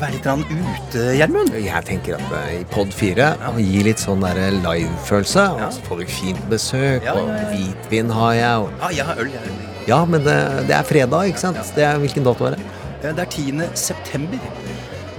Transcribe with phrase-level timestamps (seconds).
[0.00, 1.54] Deilig å være litt ute, Gjermund.
[1.60, 3.52] Jeg tenker at eh, i pod 4 ja.
[3.56, 5.44] gi litt sånn der live-følelse.
[5.56, 5.68] Ja.
[5.68, 8.64] Og så får du fint besøk, Ja, ja, og hvitvin har jeg.
[8.64, 8.72] Og...
[8.82, 9.32] Ja, jeg har øl.
[9.32, 9.56] Jeg.
[9.86, 10.36] Ja, men det,
[10.68, 11.60] det er fredag, ikke sant?
[11.76, 12.66] Det er, hvilken dato er det?
[13.02, 13.70] Eh, Det er 10.
[13.74, 14.50] september.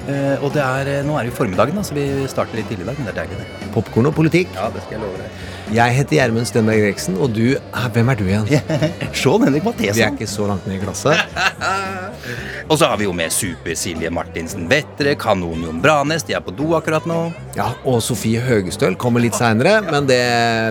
[0.07, 2.69] Uh, og det er, eh, nå er det jo formiddagen, da, så vi starter litt
[2.71, 2.99] tidlig i dag.
[2.99, 3.71] Men det er deilig, det.
[3.73, 4.53] Popkorn og politikk.
[4.55, 5.41] Ja, det skal jeg love deg.
[5.75, 8.47] Jeg heter Gjermund Stenberg Eriksen, og du eh, Hvem er du igjen?
[9.19, 11.19] Sean Henrik Vi er ikke så langt ned i klasset.
[12.67, 16.25] Og så har vi jo med Super-Silje Martinsen Vettre, Kanon Jon Branes.
[16.27, 17.19] De er på do akkurat nå.
[17.57, 20.21] Ja, Og Sofie Høgestøl kommer litt seinere, men det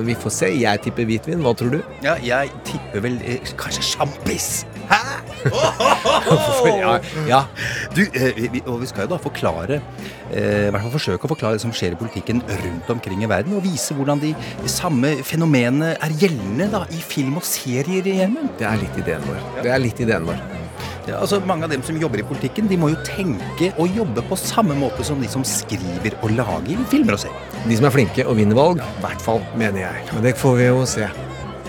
[0.07, 0.53] vi får se.
[0.61, 1.43] Jeg tipper hvitvin.
[1.45, 1.81] Hva tror du?
[2.05, 4.51] Ja, jeg tipper vel eh, kanskje sjampis.
[4.91, 5.01] Hæ?
[6.79, 6.93] ja,
[7.27, 7.41] ja.
[7.95, 9.81] Du, eh, vi, og vi skal jo da forklare
[10.31, 13.31] eh, I hvert fall forsøke å forklare det som skjer i politikken rundt omkring i
[13.31, 14.33] verden, og vise hvordan de
[14.71, 18.53] samme fenomenene er gjeldende da i film og serier i hjemmen.
[18.61, 19.43] Det er litt ideen vår.
[19.63, 20.45] Det er litt ideen vår.
[21.07, 24.25] Ja, altså Mange av dem som jobber i politikken, de må jo tenke og jobbe
[24.27, 27.63] på samme måte som de som skriver og lager filmer og serier.
[27.67, 30.05] De som er flinke og vinner valg, i hvert fall, mener jeg.
[30.13, 31.07] Men det får vi jo se.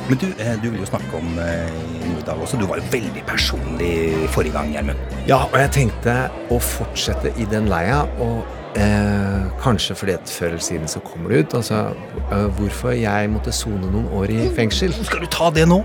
[0.07, 2.57] Men du, eh, du vil jo snakke om eh, i dag også.
[2.57, 3.91] Du var jo veldig personlig
[4.33, 5.17] forrige gang, Gjermund.
[5.29, 6.15] Ja, og jeg tenkte
[6.49, 8.47] å fortsette i den leia, og
[8.79, 11.57] eh, kanskje fordi at før eller siden så kommer det ut.
[11.59, 11.83] Altså,
[12.31, 14.95] eh, hvorfor jeg måtte sone noen år i fengsel.
[15.03, 15.83] Skal du ta det nå?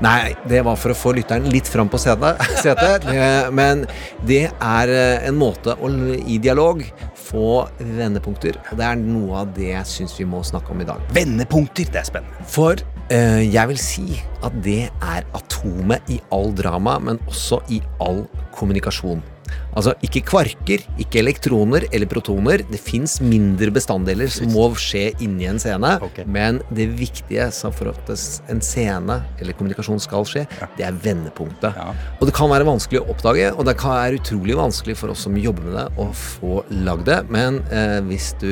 [0.00, 3.06] Nei, det var for å få lytteren litt fram på setet.
[3.60, 3.84] Men
[4.26, 6.84] det er eh, en måte å i dialog
[7.30, 8.58] få vendepunkter.
[8.70, 11.02] Og det er noe av det jeg syns vi må snakke om i dag.
[11.16, 11.90] Vendepunkter.
[11.90, 12.46] Det er spennende.
[12.50, 12.80] For
[13.12, 14.06] eh, jeg vil si
[14.46, 18.24] at det er atomet i all drama, men også i all
[18.56, 19.22] kommunikasjon.
[19.76, 22.64] Altså ikke kvarker, ikke elektroner eller protoner.
[22.70, 25.92] Det fins mindre bestanddeler som må skje inni en scene.
[26.10, 26.26] Okay.
[26.26, 28.10] Men det viktige for at
[28.50, 30.44] en scene eller kommunikasjon skal skje,
[30.78, 31.76] det er vendepunktet.
[31.76, 31.94] Ja.
[32.18, 35.24] Og det kan være vanskelig å oppdage, og det kan være utrolig vanskelig for oss
[35.26, 37.20] som jobber med det, å få lagd det.
[37.32, 38.50] Men eh, hvis du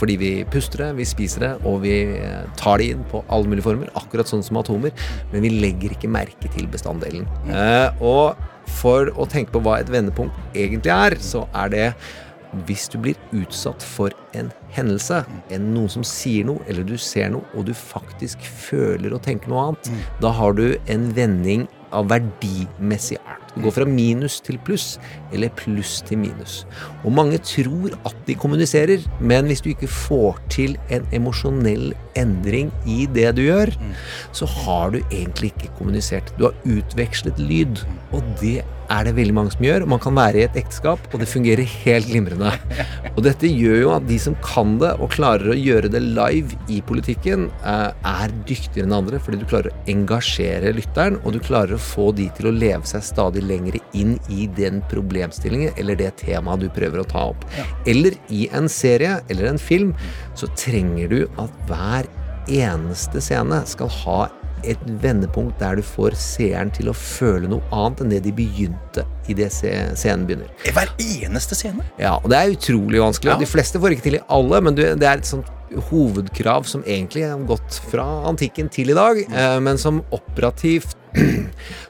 [0.00, 3.50] Fordi vi puster det, vi spiser det, og vi eh, tar det inn på alle
[3.50, 4.94] mulige former, akkurat sånn som atomer,
[5.32, 7.28] men vi legger ikke merke til bestanddelen.
[7.50, 8.38] Eh, og
[8.80, 11.86] for å tenke på hva et vendepunkt egentlig er, så er det
[12.66, 17.30] hvis du blir utsatt for en hendelse, en, noen som sier noe, eller du ser
[17.32, 22.08] noe, og du faktisk føler og tenker noe annet, da har du en vending av
[22.08, 23.52] verdimessig art.
[23.52, 24.96] Du går fra minus til pluss,
[25.32, 26.62] eller pluss til minus.
[27.04, 32.70] Og mange tror at de kommuniserer, men hvis du ikke får til en emosjonell endring
[32.88, 33.72] i det du gjør,
[34.36, 36.32] så har du egentlig ikke kommunisert.
[36.38, 38.60] Du har utvekslet lyd, og det
[38.92, 39.86] er det veldig mange som gjør.
[39.88, 42.52] Man kan være i et ekteskap, og det fungerer helt glimrende.
[43.12, 46.56] Og dette gjør jo at de som kan det, og klarer å gjøre det live
[46.72, 51.40] i politikken, eh, er dyktigere enn andre, fordi du klarer å engasjere lytteren, og du
[51.44, 55.98] klarer å få de til å leve seg stadig lengre inn i den problemstillingen eller
[56.00, 57.44] det temaet du prøver å ta opp.
[57.88, 59.92] Eller i en serie eller en film,
[60.38, 62.01] så trenger du at hver
[62.50, 64.20] eneste scene skal ha
[64.62, 69.04] et vendepunkt der du får seeren til å føle noe annet enn det de begynte
[69.30, 70.52] i det scenen begynner.
[70.70, 71.84] Hver eneste scene.
[72.00, 73.34] Ja, og det er utrolig vanskelig.
[73.34, 73.40] Ja.
[73.42, 75.50] De fleste får ikke til i alle, men det er et sånt
[75.88, 80.98] hovedkrav som egentlig har gått fra antikken til i dag, eh, men som operativt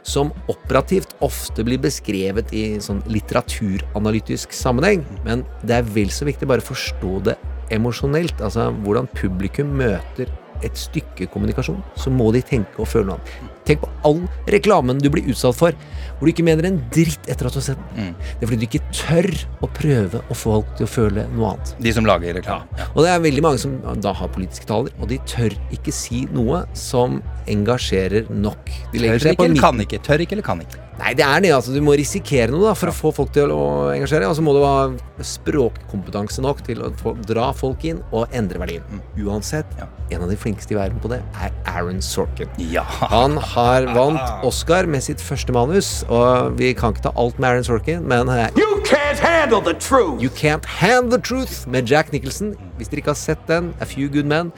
[0.03, 5.05] som operativt ofte blir beskrevet i sånn litteraturanalytisk sammenheng.
[5.27, 7.37] Men det er vel så viktig bare å forstå det
[7.73, 8.43] emosjonelt.
[8.43, 10.31] Altså hvordan publikum møter
[10.67, 13.52] et stykke kommunikasjon, så må de tenke og føle noe annet.
[13.65, 15.77] Tenk på all reklamen du blir utsatt for,
[16.19, 18.13] hvor du ikke mener en dritt etter at du har sett den.
[18.19, 19.29] Det er fordi du ikke tør
[19.63, 21.75] å prøve å få folk til å føle noe annet.
[21.83, 22.67] De som lager reklame.
[22.79, 22.89] Ja.
[22.95, 26.25] Og det er veldig mange som da har politiske taler, og de tør ikke si
[26.35, 27.21] noe som
[27.51, 28.71] engasjerer nok.
[28.93, 29.63] De legger seg på midten.
[29.63, 30.03] kan ikke?
[30.07, 30.79] Tør ikke eller kan ikke?
[30.99, 31.51] Nei, det er det.
[31.57, 33.63] altså Du må risikere noe da for å få folk til å
[33.95, 34.29] engasjere.
[34.29, 34.91] Og så må du ha
[35.27, 38.85] språkkompetanse nok til å få, dra folk inn og endre verdien.
[39.19, 39.87] Uansett, Ja.
[40.11, 42.49] en av de flinkeste i verden på det er Aaron Sorkin.
[42.59, 42.83] Ja.
[43.11, 47.51] Han har vant Oscar med sitt første manus, og vi kan ikke ta alt med
[47.51, 50.23] Aaron Sorkin, men eh, You can't handle the truth.
[50.23, 52.55] You Can't Handle the Truth med Jack Nicholson.
[52.77, 54.53] Hvis dere ikke har sett den, A Few Good Men,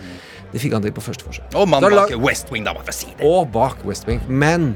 [0.52, 1.54] det fikk han til på første forsøk.
[1.58, 4.22] Og mannen bak West Wing, da, si og bak West Wing.
[4.28, 4.74] Men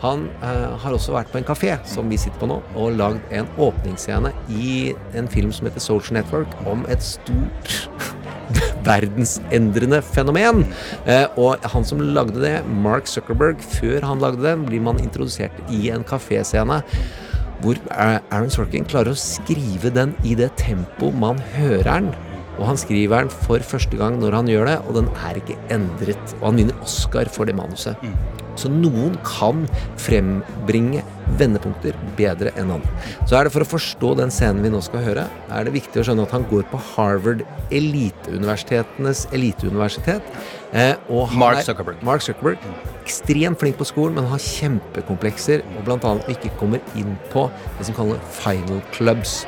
[0.00, 3.34] Han eh, har også vært på en kafé, som vi sitter på nå, og lagd
[3.36, 7.74] en åpningsscene i en film som heter Social Network, om et stort
[8.88, 10.64] verdensendrende fenomen.
[11.04, 15.56] Eh, og han som lagde det, Mark Zuckerberg, før han lagde den, blir man introdusert
[15.72, 16.82] i en kaféscene
[17.60, 22.12] hvor eh, Aaron Sorkin klarer å skrive den i det tempo man hører den.
[22.60, 25.58] Og han skriver den for første gang når han gjør det, og den er ikke
[25.72, 26.36] endret.
[26.40, 28.00] Og han vinner Oscar for det manuset.
[28.58, 29.66] Så noen kan
[30.00, 31.02] frembringe
[31.38, 32.90] vendepunkter bedre enn andre.
[33.28, 36.00] Så er det for å forstå den scenen vi nå skal høre, er det viktig
[36.02, 40.22] å skjønne at han går på Harvard eliteuniversitetenes eliteuniversitet.
[40.72, 40.94] Eh,
[41.38, 42.02] Mark er- Zuckerberg.
[42.02, 42.58] Mark Zuckerberg.
[43.04, 47.94] Ekstremt flink på skolen, men har kjempekomplekser, og annet ikke kommer inn på det som
[47.94, 49.46] kalles final clubs.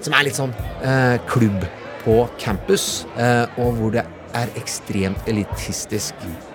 [0.00, 1.66] Som er litt sånn eh, klubb
[2.04, 4.04] på campus, eh, og hvor det
[4.38, 6.14] er ekstremt elitistisk.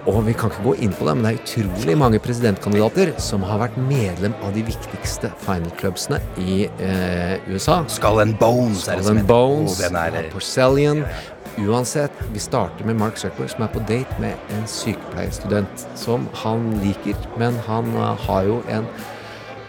[0.10, 3.46] Og vi kan ikke gå inn på det, men det er utrolig mange presidentkandidater som
[3.48, 7.82] har vært medlem av de viktigste final clubsene i eh, USA.
[7.92, 9.28] Skull and Bones det Skull and.
[9.30, 11.06] Bones, eh, Porcelian.
[11.62, 16.72] Uansett, vi starter med Mark Zuckerberg som er på date med en sykepleierstudent som han
[16.82, 18.88] liker, men han eh, har jo en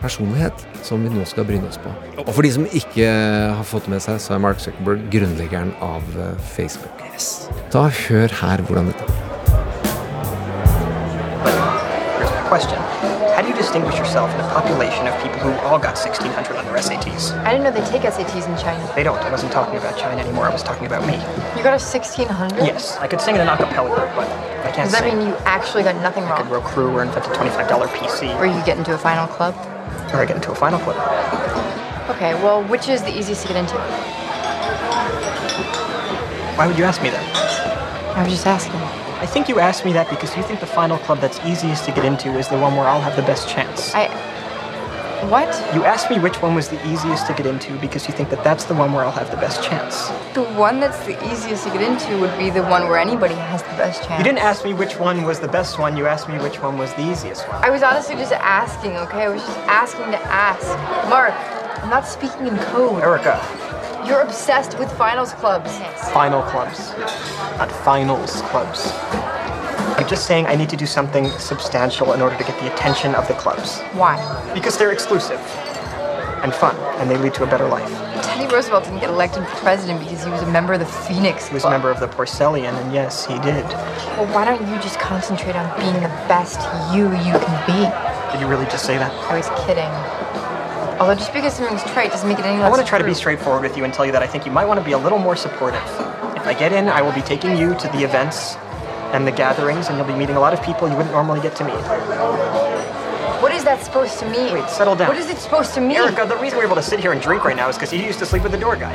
[0.05, 1.93] personlighet som vi nå skal bryne oss på.
[2.25, 3.09] Og for de som ikke
[3.57, 6.37] har fått det med seg, så er Mark Zuckerberg grunnleggeren av eh,
[7.15, 7.71] Facebook.
[7.73, 9.05] Da hør her hvordan dette.
[12.19, 12.79] Here's my question.
[13.35, 16.65] How do you distinguish yourself in a population of people who all got 1600 on
[16.67, 17.25] their SATs?
[17.45, 18.83] I didn't know they take SATs in China.
[18.95, 19.19] They don't.
[19.19, 20.45] I wasn't talking about China anymore.
[20.47, 21.15] I was talking about me.
[21.57, 22.65] You got a 1600?
[22.65, 24.29] Yes, I could sing in an a cappella group, but
[24.65, 25.19] I can't Does that sing.
[25.19, 28.39] mean you actually got nothing I could row crew or invent a $25 PC.
[28.39, 29.55] Or you could get into a final club?
[30.13, 30.97] Or I get into a final club.
[32.11, 34.24] Okay, well, which is the easiest to get into?
[36.57, 38.17] Why would you ask me that?
[38.17, 38.81] I was just asking.
[39.21, 41.91] I think you asked me that because you think the final club that's easiest to
[41.91, 43.93] get into is the one where I'll have the best chance.
[43.93, 44.07] I.
[45.29, 45.49] What?
[45.75, 48.45] You asked me which one was the easiest to get into because you think that
[48.45, 50.11] that's the one where I'll have the best chance.
[50.35, 53.63] The one that's the easiest to get into would be the one where anybody has
[53.63, 54.19] the best chance.
[54.19, 56.79] You didn't ask me which one was the best one, you asked me which one
[56.79, 57.65] was the easiest one.
[57.65, 59.25] I was honestly just asking, okay?
[59.25, 60.69] I was just asking to ask.
[61.09, 61.33] Mark,
[61.83, 63.03] I'm not speaking in code.
[63.03, 63.41] Erica,
[64.07, 65.79] You're obsessed with finals clubs.
[66.13, 66.91] final clubs,
[67.57, 68.93] not finals clubs.
[69.97, 73.15] I'm just saying I need to do something substantial in order to get the attention
[73.15, 73.81] of the clubs.
[73.93, 74.17] Why?
[74.53, 75.39] Because they're exclusive
[76.43, 77.89] and fun, and they lead to a better life.
[78.23, 81.55] Teddy Roosevelt didn't get elected president because he was a member of the Phoenix He
[81.55, 83.65] was a member of the Porcelain, and yes, he did.
[83.65, 86.61] Well, why don't you just concentrate on being the best
[86.95, 88.33] you you can be?
[88.33, 89.11] Did you really just say that?
[89.31, 90.24] I was kidding.
[91.05, 93.05] Although just because something's trite doesn't make it any less I want to try to
[93.05, 94.93] be straightforward with you and tell you that I think you might want to be
[94.93, 95.83] a little more supportive.
[96.35, 98.55] If I get in, I will be taking you to the events
[99.13, 101.57] and the gatherings, and you'll be meeting a lot of people you wouldn't normally get
[101.57, 101.75] to meet.
[103.43, 104.55] What is that supposed to mean?
[104.55, 105.09] Wait, settle down.
[105.09, 105.99] What is it supposed to mean?
[105.99, 108.01] Erica, the reason we're able to sit here and drink right now is because you
[108.01, 108.95] used to sleep with the door guy.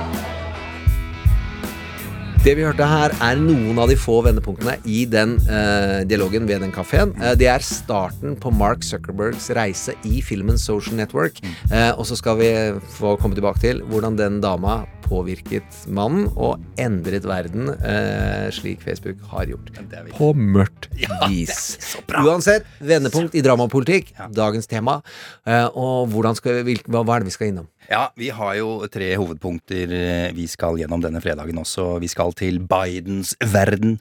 [2.40, 6.62] Det vi hørte her, er noen av de få vendepunktene i den uh, dialogen ved
[6.64, 7.12] den kafeen.
[7.20, 11.42] Uh, det er starten på Mark Zuckerbergs reise i filmen Social Network.
[11.68, 12.54] Uh, og så skal vi
[12.96, 19.22] få komme tilbake til hvordan den dama påvirket mannen og endret verden, eh, slik Facebook
[19.32, 19.72] har gjort.
[20.16, 20.90] På mørkt
[21.30, 21.78] vis.
[22.14, 25.00] Uansett, vendepunkt i dramapolitikk, dagens tema.
[25.46, 27.68] Eh, og skal vi, hva, hva er det vi skal innom?
[27.90, 31.96] Ja, vi har jo tre hovedpunkter eh, vi skal gjennom denne fredagen også.
[32.04, 33.96] Vi skal til Bidens verden.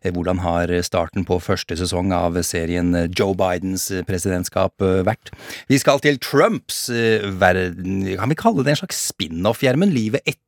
[0.00, 5.34] Eh, Hvordan har starten på første sesong av serien eh, Joe Bidens presidentskap vært?
[5.68, 8.00] Vi skal til Trumps verden.
[8.16, 9.92] Kan vi kalle det en slags spin-off, Gjermund?
[9.92, 10.40] Livet etter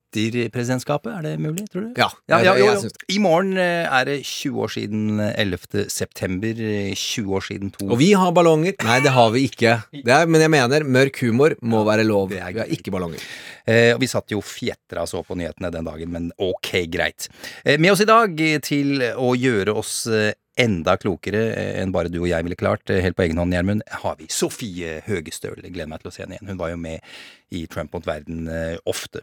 [0.53, 1.13] presidentskapet?
[1.19, 1.91] Er det mulig, tror du?
[2.01, 2.75] Ja, Ja, ja, ja.
[3.13, 5.85] I morgen eh, er det 20 år siden eh, 11.
[5.93, 6.49] september.
[6.59, 8.75] eh, 20 år siden 2 Og vi har ballonger.
[8.85, 9.77] Nei, det har vi ikke.
[9.93, 12.31] Det er, men jeg mener, mørk humor må være lov.
[12.33, 13.23] Vi har ikke ballonger.
[13.67, 17.29] Eh, og vi satt jo fjetra så på nyhetene den dagen, men ok, greit.
[17.65, 21.93] Eh, med oss i dag eh, til å gjøre oss eh, enda klokere eh, enn
[21.95, 25.01] bare du og jeg ville klart, eh, helt på egen hånd, Gjermund, har vi Sofie
[25.07, 25.61] Høgestøl.
[25.63, 26.53] Gleder meg til å se henne igjen.
[26.53, 27.17] Hun var jo med
[27.55, 29.23] i Trump mot verden eh, ofte.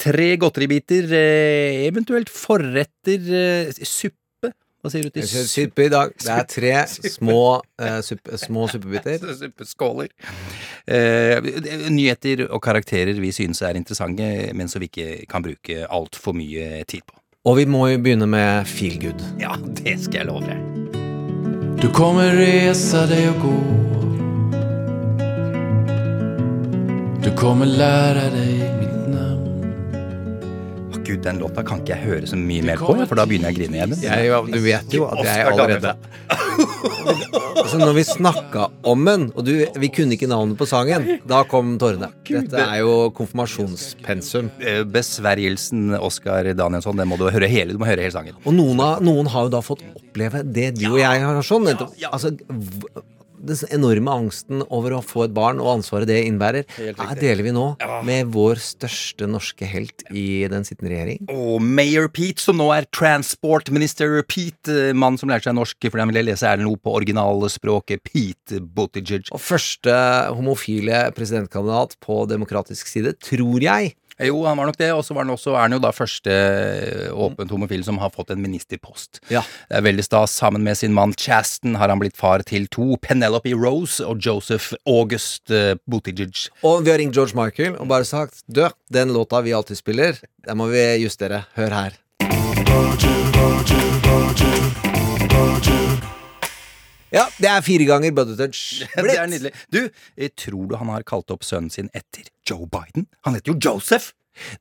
[0.00, 1.10] Tre godteribiter,
[1.84, 4.20] eventuelt forretter, suppe.
[4.84, 5.48] Hva sier du til suppe?
[5.48, 6.14] suppe i dag.
[6.20, 6.72] Det er tre
[7.14, 7.40] små,
[7.84, 9.22] uh, suppe, små suppebiter.
[9.40, 10.10] Suppeskåler.
[10.84, 11.40] Uh,
[11.88, 16.84] nyheter og karakterer vi synes er interessante, men som vi ikke kan bruke altfor mye
[16.84, 17.16] tid på.
[17.44, 19.20] Og vi må jo begynne med feel good.
[19.36, 20.60] Ja, det skal jeg love deg.
[21.82, 23.56] Du kommer resa deg og gå
[27.24, 28.73] Du kommer lære Å,
[31.04, 33.56] Gud, den låta kan ikke jeg høre så mye mer på, for da begynner jeg
[33.56, 33.94] å grine igjen.
[34.04, 35.94] Jeg, du vet jo at jeg allerede
[37.64, 41.42] Altså Når vi snakka om den, og du, vi kunne ikke navnet på sangen, da
[41.48, 42.10] kom tårene.
[42.28, 44.50] Dette er jo konfirmasjonspensum.
[44.60, 48.38] Eh, Besvergelsen Oskar Danielsson, det må du høre hele, du må høre hele sangen.
[48.44, 51.70] Og noen, av, noen har jo da fått oppleve det du og jeg har sånn.
[52.10, 52.34] Altså,
[53.44, 57.52] den enorme angsten over å få et barn og ansvaret det innebærer, Det deler vi
[57.54, 57.66] nå
[58.06, 61.24] med vår største norske helt i den sittende regjering.
[61.32, 65.78] Og Mayor Pete, som nå er transport minister Pete, eh, mann som lærte seg norsk
[65.84, 69.28] fordi han ville lese er det noe på originalspråket Pete Buttigieg.
[69.34, 69.94] Og første
[70.34, 73.94] homofile presidentkandidat på demokratisk side, tror jeg.
[74.22, 76.30] Jo, han var nok det, og så var han også, er han jo da første
[76.30, 79.20] eh, åpent homofil som har fått en ministerpost.
[79.32, 79.42] Ja.
[79.70, 80.36] Det er veldig stas.
[80.44, 84.74] Sammen med sin mann Chasten har han blitt far til to, Penelope Rose og Joseph
[84.86, 86.48] August uh, Buttigieg.
[86.62, 90.18] Og vi har ringt George Michael og bare sagt Du, den låta vi alltid spiller,
[90.46, 91.44] den må vi justere.
[91.58, 91.98] Hør her.
[97.14, 98.58] Ja, det er fire ganger Buttigieg.
[99.06, 99.54] Det er nydelig.
[99.70, 99.80] Du,
[100.18, 103.06] eh, tror du han har kalt opp sønnen sin etter Joe Biden?
[103.26, 104.12] Han heter jo Joseph!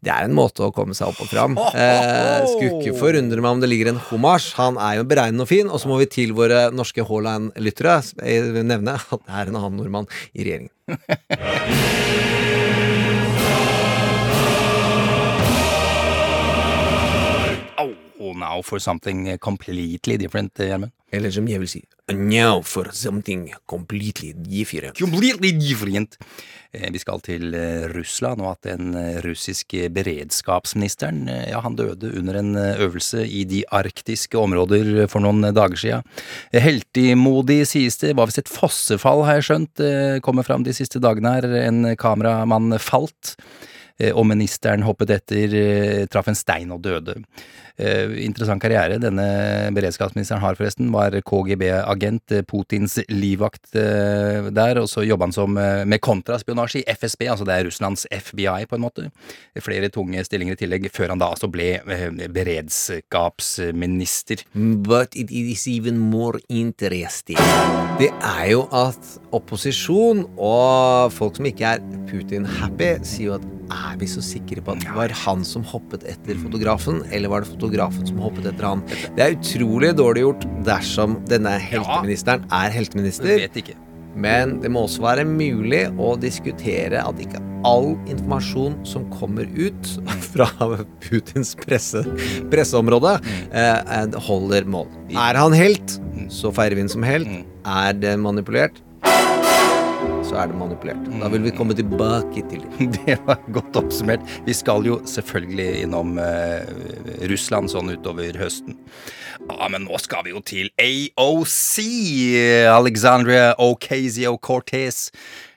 [0.05, 1.57] Det er en måte å komme seg opp og fram.
[1.83, 4.51] Eh, skulle ikke forundre meg om det ligger en homasj.
[4.59, 5.71] Han er jo beregnende og fin.
[5.71, 7.97] Og så må vi til våre norske Haaland-lyttere
[8.61, 12.29] nevne at det er en annen nordmann i regjeringen.
[18.43, 20.91] now for something completely different, eh, Gjermund.
[21.13, 24.97] Eller som jeg vil si Now for something completely different.
[24.99, 26.17] Completely different.
[26.73, 28.91] Eh, Vi skal til eh, Russland, og at den
[29.23, 35.79] russiske beredskapsministeren ja, han døde under en øvelse i de arktiske områder for noen dager
[35.79, 36.03] siden.
[36.51, 39.85] Eh, Heltemodig sies det, var visst et fossefall, har jeg skjønt,
[40.27, 41.47] kommer fram de siste dagene her.
[41.63, 43.37] En kameramann falt.
[44.17, 45.53] Og ministeren hoppet etter,
[46.11, 47.13] traff en stein og døde.
[47.73, 49.23] Eh, interessant karriere denne
[49.73, 50.91] beredskapsministeren har, forresten.
[50.93, 54.77] Var KGB-agent, eh, Putins livvakt eh, der.
[54.83, 58.75] Og så jobba han som med kontraspionasje i FSB, altså det er Russlands FBI, på
[58.77, 59.11] en måte.
[59.63, 61.81] Flere tunge stillinger i tillegg, før han da altså ble
[62.33, 64.37] beredskapsminister.
[64.53, 67.37] But it is even more interesting.
[67.97, 73.97] Det er jo at opposisjon og folk som ikke er Putin-happy, sier jo at er
[73.97, 77.49] vi så sikre på at det var han som hoppet etter fotografen, eller var det
[77.49, 78.83] fotografen som hoppet etter han?
[79.15, 83.39] Det er utrolig dårlig gjort dersom denne helteministeren er helteminister.
[83.47, 83.77] Vet ikke.
[84.15, 89.93] Men det må også være mulig å diskutere at ikke all informasjon som kommer ut
[90.33, 90.47] fra
[91.03, 92.03] Putins presse,
[92.53, 93.17] presseområde,
[93.51, 94.89] eh, eh, holder mål.
[95.13, 95.97] Er han helt,
[96.33, 97.31] så feirer vi ham som helt.
[97.63, 98.81] Er det manipulert,
[100.33, 101.01] så er det manipulert.
[101.21, 102.87] Da vil vi komme tilbake til det.
[103.05, 104.23] Det var godt oppsummert.
[104.47, 106.65] Vi skal jo selvfølgelig innom eh,
[107.29, 108.79] Russland sånn utover høsten.
[109.45, 111.75] Ja, men nå skal vi jo til AOC,
[112.71, 115.09] Alexandria Ocasio-Cortez.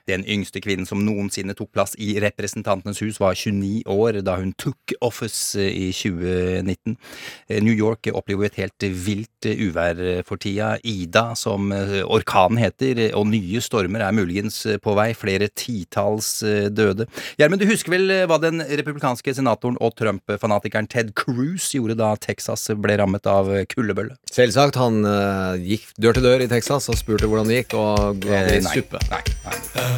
[0.07, 4.53] Den yngste kvinnen som noensinne tok plass i Representantenes hus, var 29 år da hun
[4.55, 6.95] tok office eh, i 2019.
[7.49, 10.75] Eh, New York opplever et helt vilt eh, uvær for tida.
[10.87, 11.71] Ida, som
[12.05, 15.09] orkanen heter, og nye stormer er muligens på vei.
[15.17, 16.29] Flere titalls
[16.71, 17.07] døde.
[17.39, 22.67] Gjermund, du husker vel hva den republikanske senatoren og Trump-fanatikeren Ted Cruz gjorde da Texas
[22.79, 24.15] ble rammet av kuldebølle?
[24.31, 25.01] Selvsagt, han
[25.63, 28.65] gikk dør til dør i Texas og spurte hvordan det gikk, og ga det i
[28.67, 29.03] suppe.
[29.11, 29.96] Nei, nei.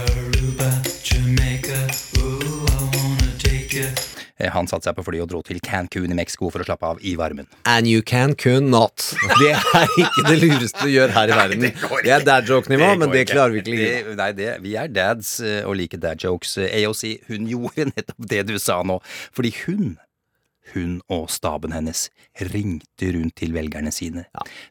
[4.40, 6.88] Eh, Han satte seg på flyet og dro til Cancún i Mexico for å slappe
[6.88, 7.48] av i varmen.
[7.68, 9.10] And you can could not.
[9.42, 11.66] Det er ikke det lureste du gjør her i verden.
[11.68, 11.74] det
[12.06, 15.40] Det er dad joke-nivå, men det klarer vi ikke Det- Nei, det, vi er dads
[15.44, 16.56] eh, og liker dad jokes.
[16.58, 19.00] Eh, AOC, hun gjorde nettopp det du sa nå.
[19.36, 19.98] Fordi hun,
[20.74, 22.08] hun og staben hennes
[22.52, 24.26] ringte rundt til velgerne sine.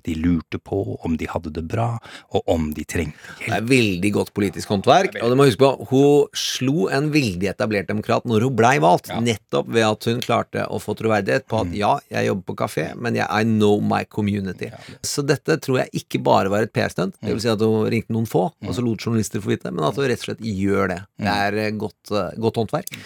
[0.06, 1.98] De lurte på om de hadde det bra,
[2.34, 3.56] og om de trengte Det hjelp.
[3.58, 5.18] er veldig godt politisk håndverk.
[5.22, 9.10] Og du må huske på, hun slo en veldig etablert demokrat når hun blei valgt.
[9.24, 12.86] Nettopp ved at hun klarte å få troverdighet på at ja, jeg jobber på kafé,
[12.96, 14.70] men jeg I know my community.
[15.06, 17.18] Så dette tror jeg ikke bare var et PR-stunt.
[17.20, 19.84] Det vil si at hun ringte noen få, og så lot journalister få vite, men
[19.88, 21.02] at hun rett og slett gjør det.
[21.18, 22.96] Det er eh, godt, eh, godt håndverk.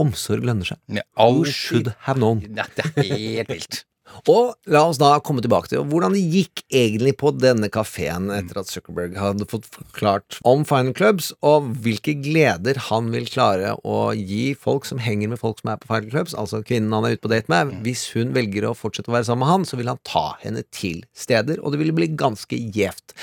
[0.00, 0.82] Omsorg lønner seg.
[0.92, 2.44] Ja, You should have known.
[2.56, 3.82] Ja, det er helt vilt.
[4.28, 8.60] Og la oss da komme tilbake til hvordan det gikk egentlig på denne kafeen etter
[8.60, 14.12] at Zuckerberg hadde fått forklart om Final Clubs, og hvilke gleder han vil klare å
[14.16, 17.16] gi folk som henger med folk som er på Final Clubs, altså kvinnen han er
[17.16, 17.72] ute på date med.
[17.86, 20.66] Hvis hun velger å fortsette å være sammen med han, så vil han ta henne
[20.74, 23.16] til steder, og det vil bli ganske gjevt.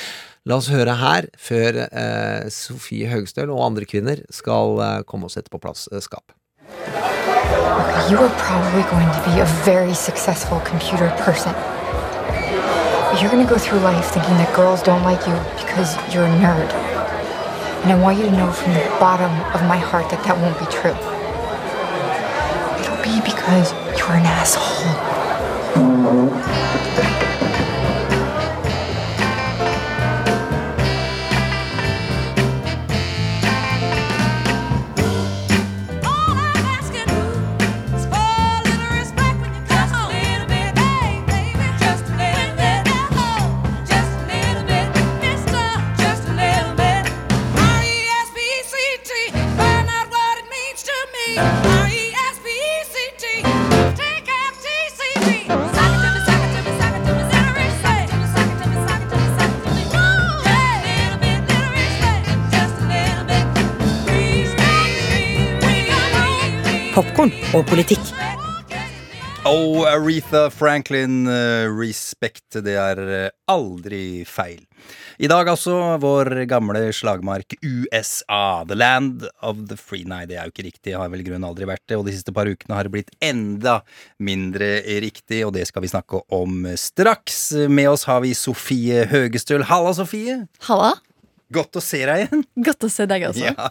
[0.50, 5.36] La oss høre her, før eh, Sofie Høgstøl og andre kvinner skal eh, komme og
[5.36, 6.32] sette på plass eh, skap.
[8.10, 11.54] You are probably going to be a very successful computer person.
[13.20, 16.72] You're gonna go through life thinking that girls don't like you because you're a nerd.
[17.84, 20.60] And I want you to know from the bottom of my heart that that won't
[20.60, 20.96] be true.
[22.82, 24.70] It'll be because you're an asshole.
[67.58, 68.02] Og politikk.
[69.48, 72.60] Oh, Aretha Franklin, eh, respect.
[72.62, 74.66] Det er eh, aldri feil.
[75.18, 78.66] I dag altså vår gamle slagmark USA.
[78.68, 80.06] The land of the free.
[80.06, 80.96] Nei, det er jo ikke riktig.
[81.00, 81.98] Har vel i grunnen aldri vært det.
[81.98, 83.80] Og de siste par ukene har det blitt enda
[84.22, 87.42] mindre riktig, og det skal vi snakke om straks.
[87.72, 89.66] Med oss har vi Sofie Høgestøl.
[89.72, 90.44] Halla, Sofie.
[90.70, 90.98] Halla.
[91.54, 92.44] Godt å se deg igjen.
[92.68, 93.46] Godt å se deg også.
[93.50, 93.70] Ja.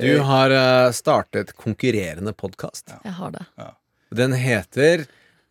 [0.00, 2.94] Du har eh, startet konkurrerende podkast.
[3.04, 3.44] Jeg har det.
[4.16, 5.04] Den heter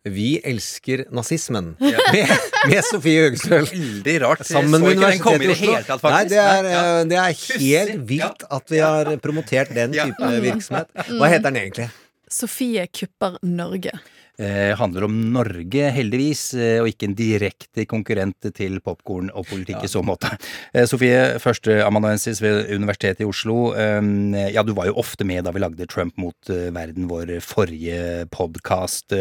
[0.04, 1.74] Vi elsker nazismen.
[1.80, 2.30] Med,
[2.70, 3.66] med Sofie Høgestøl.
[3.70, 4.42] Veldig rart.
[4.48, 5.74] Sammen med Universitetet i Oslo.
[5.86, 6.82] tatt, Nei, det er, Ja.
[7.08, 10.08] det er helt vilt at vi har promotert den Ja.
[10.10, 10.88] type virksomhet.
[11.12, 11.90] Hva heter den egentlig?
[12.30, 13.92] Sofie kupper Norge.
[14.40, 19.84] Eh, handler om Norge, heldigvis, eh, og ikke en direkte konkurrent til popkorn og politikk
[19.84, 20.30] i så måte.
[20.72, 23.72] Eh, Sofie, førsteamanuensis ved Universitetet i Oslo.
[23.76, 24.00] Eh,
[24.54, 29.12] ja, du var jo ofte med da vi lagde Trump mot verden, vår forrige podkast.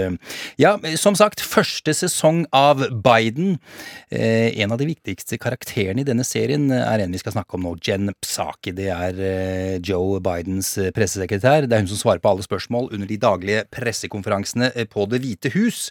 [0.59, 3.57] Ja, som sagt, første sesong av Biden.
[4.11, 7.75] En av de viktigste karakterene i denne serien er en vi skal snakke om nå,
[7.83, 8.73] Jen Psaki.
[8.77, 9.19] Det er
[9.85, 11.67] Joe Bidens pressesekretær.
[11.67, 15.51] Det er hun som svarer på alle spørsmål under de daglige pressekonferansene på Det hvite
[15.55, 15.89] hus.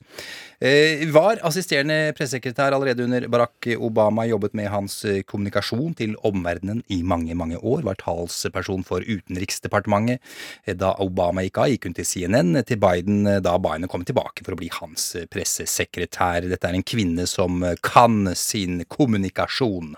[0.58, 6.83] Eh, var assisterende pressesekretær allerede under Barack Obama, jobbet med hans eh, kommunikasjon til omverdenen
[6.90, 7.85] i mange, mange år.
[7.87, 10.18] Var talsperson for Utenriksdepartementet.
[10.66, 14.44] Eh, Da Obama gikk av, gikk hun til CNN, til Biden da Biden kom tilbake
[14.44, 16.48] for å bli hans pressesekretær.
[16.50, 19.94] Dette er en kvinne som kan sin kommunikasjon.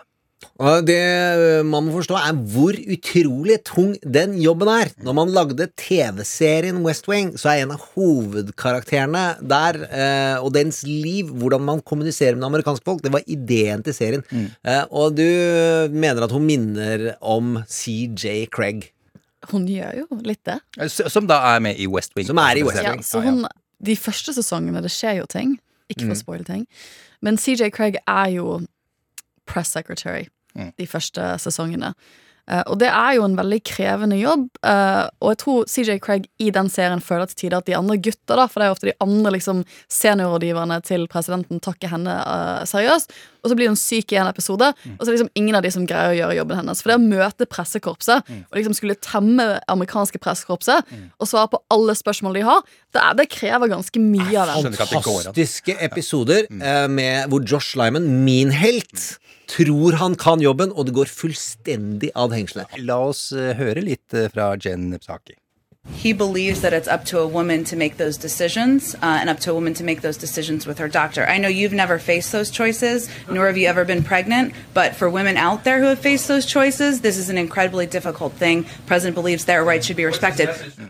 [0.60, 1.00] Og det
[1.68, 4.90] man må forstå, er hvor utrolig tung den jobben er.
[5.04, 10.82] Når man lagde TV-serien West Wing, så er en av hovedkarakterene der, eh, og dens
[10.86, 14.24] liv, hvordan man kommuniserer med amerikanske folk, det var ideen til serien.
[14.64, 15.26] Eh, og du
[15.92, 18.90] mener at hun minner om CJ Craig.
[19.50, 20.58] Hun gjør jo litt det.
[20.92, 22.28] Som da er med i West Wing.
[22.28, 23.04] Som er i West Ja, Wing.
[23.04, 23.44] så hun,
[23.80, 25.56] de første sesongene, det skjer jo ting.
[25.90, 26.66] Ikke for å spoile ting.
[27.24, 28.60] Men CJ Craig er jo
[29.48, 31.92] press secretary de første sesongene.
[32.50, 34.48] Uh, og det er jo en veldig krevende jobb.
[34.66, 37.98] uh, og jeg tror CJ Craig i den serien føler til tider at de andre
[38.02, 42.16] gutta, da, for det er jo ofte de andre liksom, seniorrådgiverne til presidenten, takker henne
[42.24, 43.14] uh, seriøst.
[43.40, 45.64] Og så blir hun syk i en episode, og så er det liksom ingen av
[45.64, 46.82] de som greier å gjøre jobben hennes.
[46.82, 51.96] For det å møte pressekorpset, og liksom skulle temme amerikanske pressekorpset, og svare på alle
[51.98, 54.76] spørsmål de har, det, er, det krever ganske mye av dem.
[54.80, 59.06] Fantastiske episoder eh, med, hvor Josh Lyman, min helt,
[59.50, 62.80] tror han kan jobben, og det går fullstendig av hengselet.
[62.86, 65.39] La oss eh, høre litt eh, fra Jen Psaki.
[65.88, 69.40] He believes that it's up to a woman to make those decisions uh, and up
[69.40, 71.26] to a woman to make those decisions with her doctor.
[71.26, 75.08] I know you've never faced those choices, nor have you ever been pregnant, but for
[75.08, 78.66] women out there who have faced those choices, this is an incredibly difficult thing.
[78.86, 80.48] President believes their rights should be respected.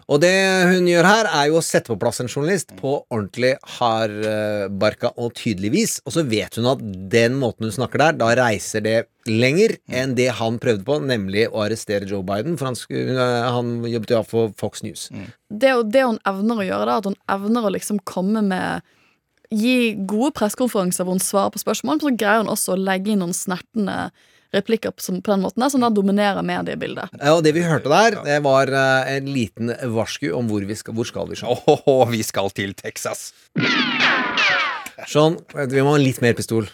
[0.08, 0.34] Og det
[0.74, 5.34] hun gjør her, er jo å sette på plass en journalist på ordentlig hardbarka og
[5.38, 5.96] tydelig vis.
[6.02, 8.98] Og så vet hun at den måten hun snakker der, da reiser det
[9.30, 12.56] lenger enn det han prøvde på, nemlig å arrestere Joe Biden.
[12.60, 15.08] For han, skulle, han jobbet jo for Fox News.
[15.48, 18.88] det, det hun evner å gjøre, da, at hun evner å liksom komme med
[19.50, 23.10] Gi gode pressekonferanser hvor hun svarer på spørsmål, men så greier hun også å legge
[23.10, 24.12] inn noen snertne
[24.54, 27.10] replikker på, den måten der, som da dominerer mediebildet.
[27.18, 30.76] Ja, Og det vi hørte der, det var eh, en liten varsku om hvor vi
[30.78, 31.58] skal, hvor skal vi skal.
[31.66, 33.32] Oh, oh, vi skal til Texas.
[35.10, 36.70] Sånn, vi må ha litt mer pistol.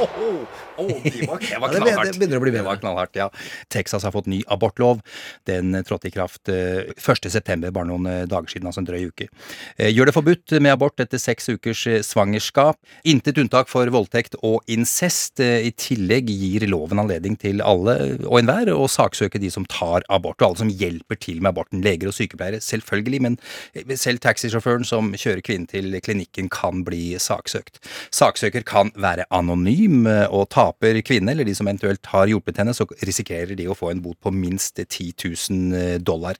[0.00, 2.12] Oh, det var, det var knallhardt.
[2.12, 2.62] det begynner å bli bedre.
[2.62, 3.28] Det var knallhardt, ja.
[3.72, 5.02] Texas har fått ny abortlov.
[5.48, 7.28] Den eh, trådte i kraft eh, 1.
[7.32, 9.28] september, bare noen eh, dager siden, altså en drøy uke.
[9.76, 12.78] Eh, Gjør det forbudt med abort etter seks ukers eh, svangerskap.
[13.08, 15.40] Intet unntak for voldtekt og incest.
[15.44, 20.04] Eh, I tillegg gir loven anledning til alle og enhver å saksøke de som tar
[20.12, 21.82] abort, og alle som hjelper til med aborten.
[21.84, 23.38] Leger og sykepleiere, selvfølgelig, men
[23.74, 27.80] eh, selv taxisjåføren som kjører kvinnen til klinikken kan bli saksøkt.
[28.14, 32.74] Saksøker kan være anonym, og og taper kvinne, eller de som eventuelt har hjulpet henne,
[32.76, 36.38] så risikerer de å få en bot på minst 10 000 dollar.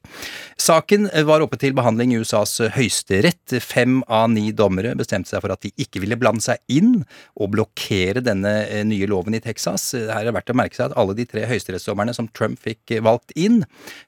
[0.61, 3.57] Saken var oppe til behandling i USAs høyesterett.
[3.63, 7.03] Fem av ni dommere bestemte seg for at de ikke ville blande seg inn
[7.37, 9.89] og blokkere denne eh, nye loven i Texas.
[9.95, 12.97] Her er det verdt å merke seg at alle de tre høyesterettsdommerne som Trump fikk
[13.05, 13.63] valgt inn,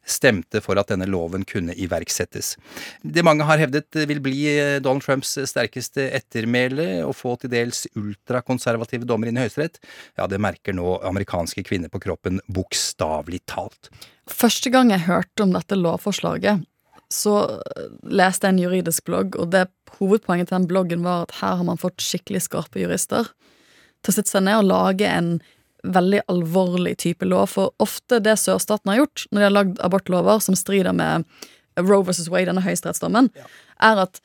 [0.08, 2.54] stemte for at denne loven kunne iverksettes.
[3.02, 7.86] Det mange har hevdet vil bli eh, Donald Trumps sterkeste ettermæle, å få til dels
[7.98, 9.80] ultrakonservative dommer inn i Høyesterett,
[10.16, 13.90] ja, det merker nå amerikanske kvinner på kroppen bokstavelig talt.
[14.28, 16.64] Første gang jeg hørte om dette lovforslaget,
[17.08, 17.34] så
[18.04, 19.68] leste jeg en juridisk blogg, og det
[19.98, 23.30] hovedpoenget til den bloggen var at her har man fått skikkelig skarpe jurister
[24.04, 25.38] til å sette seg ned og lage en
[25.86, 27.54] veldig alvorlig type lov.
[27.54, 31.24] For ofte det sørstaten har gjort når de har lagd abortlover som strider med
[31.78, 33.30] Roe versus Wade, denne høyesterettsdommen,
[33.78, 34.20] er at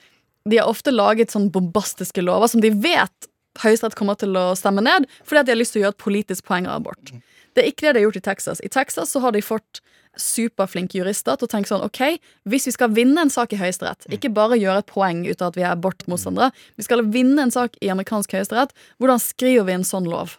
[0.49, 3.29] de har ofte laget sånn bombastiske lover som de vet
[3.61, 6.05] Høyesterett kommer til å stemme ned, fordi at de har lyst til å gjøre et
[6.05, 7.13] politisk poeng av abort.
[7.53, 8.61] Det er ikke det de har gjort i Texas.
[8.65, 9.83] I Texas så har de fått
[10.19, 12.01] superflinke jurister til å tenke sånn OK,
[12.49, 15.51] hvis vi skal vinne en sak i Høyesterett, ikke bare gjøre et poeng ut av
[15.51, 19.77] at vi er abortmotstandere, vi skal vinne en sak i amerikansk høyesterett, hvordan skriver vi
[19.77, 20.37] en sånn lov?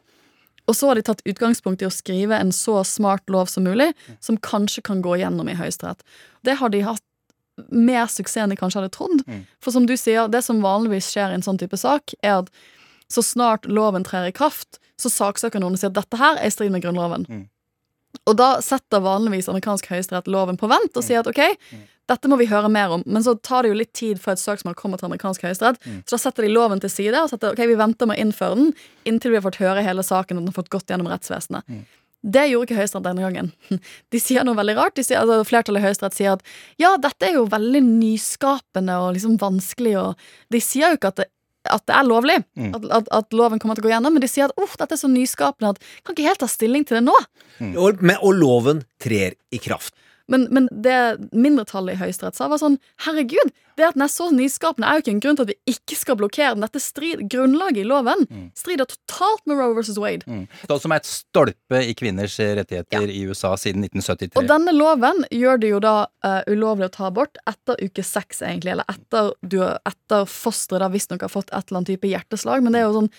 [0.71, 3.91] Og så har de tatt utgangspunkt i å skrive en så smart lov som mulig,
[4.25, 6.01] som kanskje kan gå gjennom i Høyesterett.
[6.47, 7.03] Det har de hatt
[7.69, 9.21] mer suksess enn de kanskje hadde trodd.
[9.63, 12.49] For som du sier, det som vanligvis skjer i en sånn type sak, er at
[13.13, 16.49] så snart loven trer i kraft, så saksøker noen og sier at dette her er
[16.49, 17.27] i strid med Grunnloven.
[18.31, 21.41] Og da setter vanligvis amerikansk høyesterett loven på vent og sier at ok,
[22.09, 23.03] dette må vi høre mer om.
[23.07, 25.81] Men så tar det jo litt tid før et søksmål kommer til amerikansk høyesterett.
[26.07, 28.59] Så da setter de loven til side og setter, ok, vi venter med å innføre
[28.61, 28.73] den
[29.09, 31.67] inntil vi har fått høre hele saken og den har fått gått gjennom rettsvesenet.
[32.25, 33.51] Det gjorde ikke Høyesterett denne gangen.
[34.13, 34.95] De sier noe veldig rart.
[34.97, 36.45] De sier, altså, flertallet i Høyesterett sier at
[36.81, 41.21] ja, dette er jo veldig nyskapende og liksom vanskelig, og de sier jo ikke at
[41.21, 41.27] det
[41.73, 42.37] at det er lovlig,
[42.77, 44.97] at, at, at loven kommer til å gå gjennom, men de sier at uff, dette
[44.97, 47.15] er så nyskapende at kan ikke helt ta stilling til det nå.
[47.81, 49.97] Og, men, og loven trer i kraft.
[50.31, 50.99] Men, men det
[51.33, 55.05] mindretallet i Høyesterett sa, var sånn herregud, det at den er så nyskapende, er jo
[55.05, 56.63] ikke en grunn til at vi ikke skal blokkere den.
[56.63, 58.23] Dette strid, Grunnlaget i loven
[58.57, 60.23] strider totalt med Roe versus Wade.
[60.69, 64.41] Det som er et stolpe i kvinners rettigheter rettigheter i USA siden 1973.
[64.41, 65.95] Og denne loven gjør det jo da
[66.27, 68.75] uh, ulovlig å ta abort etter uke seks, egentlig.
[68.75, 72.65] Eller etter, du, etter fosteret da visstnok har fått et eller annet type hjerteslag.
[72.65, 73.13] Men det er jo sånn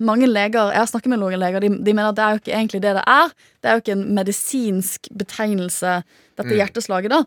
[0.00, 2.40] mange leger, Jeg har snakket med noen leger, de, de mener at det er jo
[2.42, 3.28] ikke egentlig det det er.
[3.60, 6.02] Det er jo ikke en medisinsk betegnelse,
[6.38, 6.56] dette Mm.
[6.56, 7.22] hjerteslaget, da.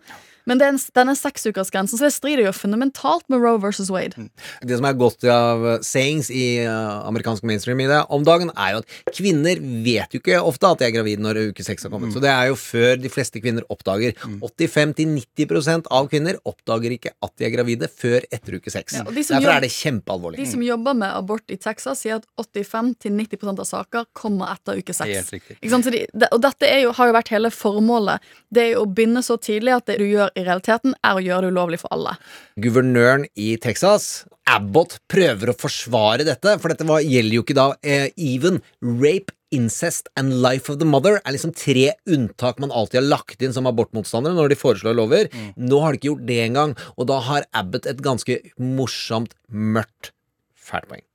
[0.48, 4.28] Men den, denne seksukersgrensen, så det strider jo fundamentalt med Roe versus Wade.
[4.64, 8.82] Det som er godt av eh, sayings i eh, amerikansk mainstream-media om dagen, er jo
[8.84, 12.14] at kvinner vet jo ikke ofte at de er gravide når uke seks har kommet.
[12.16, 14.16] Så det er jo før de fleste kvinner oppdager.
[14.40, 19.00] 85-90% av kvinner oppdager ikke at de er gravide før etter uke seks.
[19.02, 20.40] Ja, de Derfor jobber, er det kjempealvorlig.
[20.40, 24.96] De som jobber med abort i Texas, sier at 85-90% av saker kommer etter uke
[24.96, 25.34] seks.
[25.68, 28.24] De, og dette er jo, har jo vært hele formålet.
[28.54, 31.24] Det er jo å begynne så tidlig at det du gjør i realiteten, er å
[31.24, 32.16] gjøre det ulovlig for alle.
[32.62, 37.68] Guvernøren i Texas, Abbott, prøver å forsvare dette, for dette var, gjelder jo ikke da
[37.82, 38.62] eh, even.
[38.82, 43.44] Rape, incest and life of the mother er liksom tre unntak man alltid har lagt
[43.44, 45.30] inn som abortmotstandere når de foreslår lover.
[45.56, 50.12] Nå har de ikke gjort det engang, og da har Abbott et ganske morsomt, mørkt,
[50.56, 51.06] fælt poeng.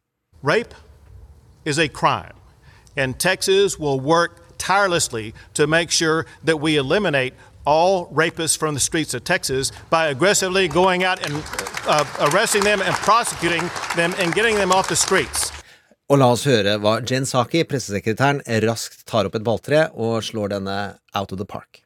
[0.42, 0.74] Rape
[1.64, 2.34] is a crime,
[2.96, 8.80] and Texas will work tirelessly to make sure that we eliminate all rapists from the
[8.80, 11.42] streets of Texas by aggressively going out and
[11.86, 15.52] uh, arresting them and prosecuting them and getting them off the streets.
[16.10, 20.52] Og la oss høre hva Jen Psaki, pressesekretæren, raskt tar opp et balltre og slår
[20.52, 21.80] denne out of the park.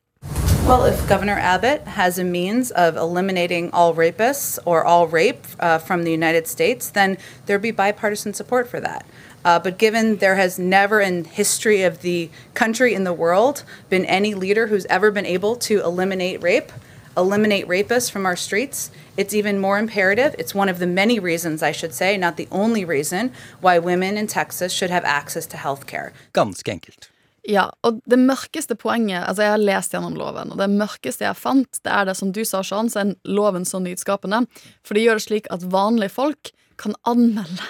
[0.67, 5.79] Well, if Governor Abbott has a means of eliminating all rapists or all rape uh,
[5.79, 9.07] from the United States, then there'd be bipartisan support for that.
[9.47, 14.05] Uh, but given there has never in history of the country in the world been
[14.07, 16.73] any leader who's ever been able to eliminate rape,
[17.17, 20.35] eliminate rapists from our streets, it's even more imperative.
[20.37, 23.31] It's one of the many reasons, I should say, not the only reason,
[23.61, 26.13] why women in Texas should have access to health care.
[26.33, 27.11] Ganske enkelt.
[27.49, 31.39] Ja, og det mørkeste poenget Altså, jeg har lest gjennom loven, og det mørkeste jeg
[31.39, 34.49] fant, det er det som du sa, Sean, så er loven så nyskapende.
[34.83, 37.65] For det gjør det slik at vanlige folk kan anmelde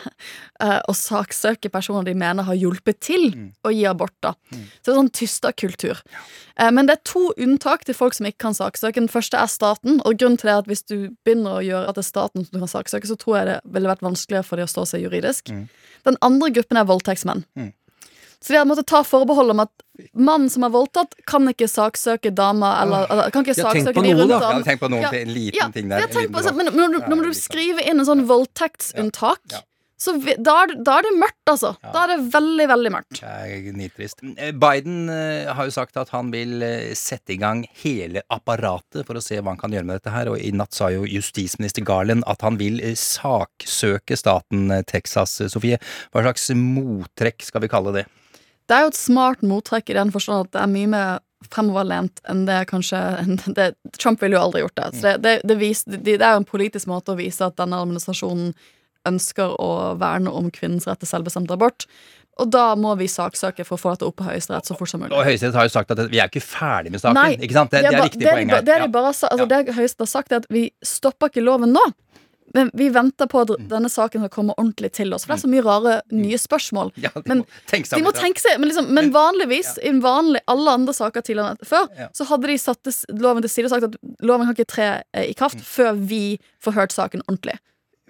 [0.63, 3.29] uh, og saksøke personer de mener har hjulpet til
[3.67, 4.15] å gi abort.
[4.25, 4.35] da.
[4.51, 6.03] Så det er sånn tysterkultur.
[6.61, 8.99] Uh, men det er to unntak til folk som ikke kan saksøke.
[9.01, 10.01] Den første er staten.
[10.05, 12.47] Og grunnen til det er at hvis du begynner å gjøre at det er staten
[12.49, 15.07] som kan saksøke, så tror jeg det ville vært vanskeligere for de å stå seg
[15.07, 15.53] juridisk.
[16.07, 17.47] Den andre gruppen er voldtektsmenn.
[18.41, 19.71] Så de hadde måttet ta forbehold om at
[20.15, 24.03] mannen som er voldtatt, kan ikke saksøke dama eller, eller kan ikke Ja, saksøke på
[24.05, 24.41] de rundt da.
[24.45, 24.59] ham.
[24.61, 27.23] Ja, tenk på noe, en liten ting der, liten på, så, men når, du- når
[27.25, 27.47] du liksom.
[27.49, 29.63] skriver inn en sånn voldtektsunntak,
[29.99, 31.71] så vi, da, er, det- da er det mørkt, altså.
[31.81, 33.21] Da er det veldig, veldig mørkt.
[33.23, 34.21] Det er nitrist.
[34.37, 39.07] Eh, Biden eh, har jo sagt at han vil eh, sette i gang hele apparatet
[39.09, 41.07] for å se hva han kan gjøre med dette her, og i natt sa jo
[41.09, 45.39] justisminister Garland at han vil saksøke staten Texas.
[45.49, 45.81] Sofie,
[46.13, 48.05] hva slags mottrekk skal vi kalle det?
[48.67, 52.23] Det er jo et smart mottrekk i den forstand at det er mye mer fremoverlent
[52.31, 52.99] enn det kanskje
[53.59, 54.89] det, Trump ville jo aldri gjort det.
[54.99, 58.55] Så det, det, vis, det, er jo en politisk måte å vise at denne administrasjonen
[59.07, 61.87] ønsker å verne om kvinnens rett til selvbestemt abort.
[62.43, 65.01] Og da må vi saksøke for å få dette opp på Høyesterett så fort som
[65.01, 65.15] mulig.
[65.17, 67.17] Og Høyesterett har jo sagt at vi er ikke ferdig med saken.
[67.17, 67.73] Nei, ikke sant?
[67.73, 68.67] Det, er viktig det poeng her.
[68.67, 68.83] Det, Ja.
[68.85, 71.85] de bare altså, altså, det Høyesterett har sagt, er at vi stopper ikke loven nå.
[72.55, 73.69] Men vi venter på at Mm.
[73.69, 75.25] denne saken skal komme ordentlig til oss.
[75.25, 76.93] For det er så mye rare nye spørsmål.
[76.97, 78.21] Ja, de men må tenke seg de må ja.
[78.23, 81.89] tenke seg Men, liksom, men vanligvis, i en vanlig, alle andre saker tidligere enn før,
[81.99, 82.09] Ja.
[82.15, 85.27] så hadde de satt loven til side og sagt at loven kan ikke tre i
[85.27, 85.35] i Mm.
[85.35, 87.59] kraft før vi får hørt saken ordentlig.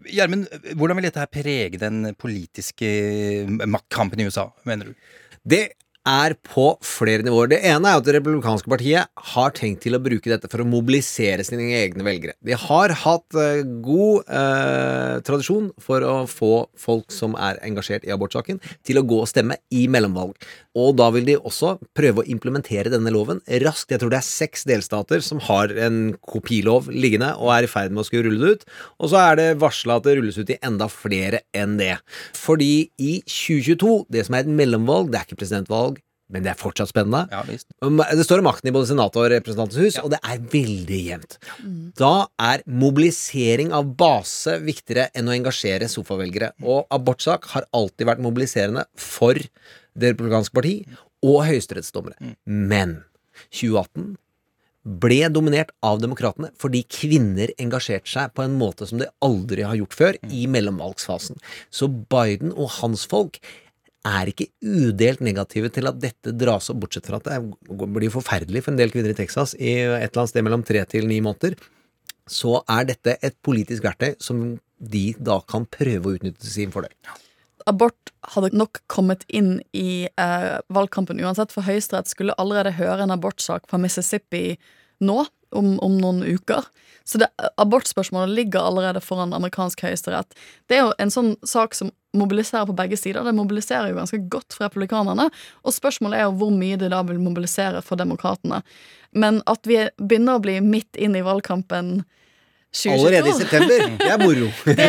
[0.06, 0.46] Gjermund,
[0.76, 4.94] hvordan vil dette her prege den politiske maktkampen i USA, mener du?
[5.46, 5.72] Det
[6.06, 7.50] er på flere nivåer.
[7.50, 10.68] Det ene er at det republikanske partiet har tenkt til å bruke dette for å
[10.68, 12.36] mobilisere sine egne velgere.
[12.46, 18.14] De har hatt eh, god eh, tradisjon for å få folk som er engasjert i
[18.14, 20.36] abortsaken, til å gå og stemme i mellomvalg.
[20.76, 23.92] Og da vil de også prøve å implementere denne loven raskt.
[23.92, 27.94] Jeg tror det er seks delstater som har en kopilov liggende og er i ferd
[27.94, 28.66] med å skulle rulle det ut.
[29.00, 31.94] Og så er det varsla at det rulles ut i enda flere enn det.
[32.36, 35.95] Fordi i 2022, det som er et mellomvalg, det er ikke presidentvalg,
[36.32, 37.24] men det er fortsatt spennende.
[37.30, 37.68] Ja, visst.
[37.84, 41.00] Um, Det står om makten i både Senatet og Representantens hus, og det er veldig
[41.06, 41.38] jevnt.
[41.98, 46.52] Da er mobilisering av base viktigere enn å engasjere sofavelgere.
[46.66, 49.38] Og abortsak har alltid vært mobiliserende for
[49.96, 50.74] Det republikanske parti
[51.24, 52.34] og høyesterettsdommere.
[52.44, 52.98] Men
[53.48, 54.16] 2018
[54.86, 59.78] ble dominert av demokratene fordi kvinner engasjerte seg på en måte som de aldri har
[59.80, 61.40] gjort før i mellomvalgsfasen.
[61.74, 63.40] Så Biden og hans folk
[64.06, 68.62] er ikke udelt negative til at dette dras opp, bortsett fra at det blir forferdelig
[68.64, 71.18] for en del kvinner i Texas i et eller annet sted mellom tre til ni
[71.24, 71.58] måneder.
[72.26, 76.74] Så er dette et politisk verktøy som de da kan prøve å utnytte til sin
[76.74, 76.92] fordel.
[77.66, 83.14] abort hadde nok kommet inn i eh, valgkampen uansett, for Høyesterett skulle allerede høre en
[83.14, 84.58] abortsak fra Mississippi
[85.04, 85.24] nå,
[85.56, 86.66] om, om noen uker.
[87.06, 87.28] Så det,
[87.62, 90.34] abortspørsmålet ligger allerede foran amerikansk høyesterett.
[90.66, 93.22] Det er jo en sånn sak som mobiliserer på begge sider.
[93.22, 95.28] Det mobiliserer jo ganske godt for republikanerne.
[95.62, 98.62] Og spørsmålet er jo hvor mye det da vil mobilisere for demokratene.
[99.14, 102.12] Men at vi begynner å bli midt inn i valgkampen 2022
[102.92, 103.84] Allerede i september.
[104.00, 104.50] Det er moro.
[104.78, 104.88] det,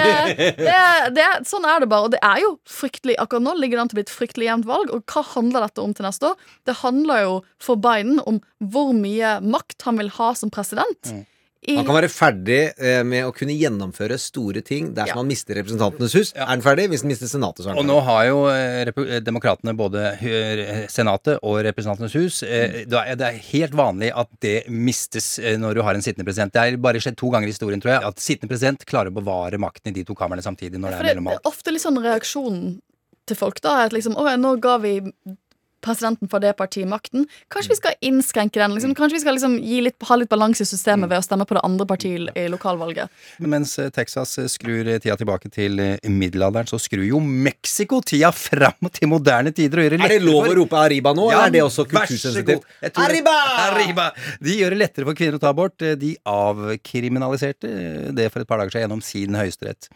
[0.60, 0.82] det,
[1.16, 2.10] det, sånn er det bare.
[2.10, 4.50] Og det er jo fryktelig Akkurat nå ligger det an til å bli et fryktelig
[4.50, 4.92] jevnt valg.
[4.94, 6.52] Og hva handler dette om til neste år?
[6.68, 8.42] Det handler jo for Biden om
[8.74, 11.14] hvor mye makt han vil ha som president.
[11.14, 11.24] I,
[11.68, 15.16] Han kan være ferdig eh, med å kunne gjennomføre store ting dersom Ja.
[15.20, 16.30] han mister Representantenes hus.
[16.36, 16.86] Er han ferdig?
[16.92, 19.74] Hvis han mister Senatet, så er Og han nå har jo eh, repu- eh, demokratene
[19.76, 22.44] både eh, Senatet og Representantenes hus.
[22.44, 26.02] eh, da er Det er helt vanlig at det mistes eh, når du har en
[26.06, 26.54] sittende president.
[26.54, 29.18] Det har bare skjedd to ganger i historien, tror jeg, at sittende president klarer å
[29.20, 31.42] bevare makten i de to kamrene samtidig når det for er det, det mellomvalg.
[31.44, 32.82] er ofte litt sånn reaksjonen
[33.28, 33.80] til folk, da.
[33.90, 35.02] At liksom, å, ja, nå ga vi
[35.84, 37.28] presidenten for det partiet makten.
[37.54, 38.74] Kanskje vi skal innskrenke den?
[38.76, 38.96] Liksom.
[38.98, 41.58] Kanskje vi skal liksom gi litt, ha litt balanse i systemet ved å stemme på
[41.58, 43.14] det andre partiet i lokalvalget?
[43.44, 48.32] Mens eh, Texas eh, skrur eh, tida tilbake til middelalderen, så skrur jo Mexico tida
[48.36, 49.84] fram til moderne tider.
[49.84, 51.66] Og gjør det lettere Er det lov å rope Arriba nå, Ja, eller er det
[51.68, 52.66] også kultursensitivt?
[53.04, 53.36] Arriba!
[53.68, 54.10] Arriba!
[54.44, 55.78] De gjør det lettere for kvinner å ta abort.
[55.78, 57.72] De avkriminaliserte
[58.18, 59.90] det for et par dager siden gjennom sin høyesterett.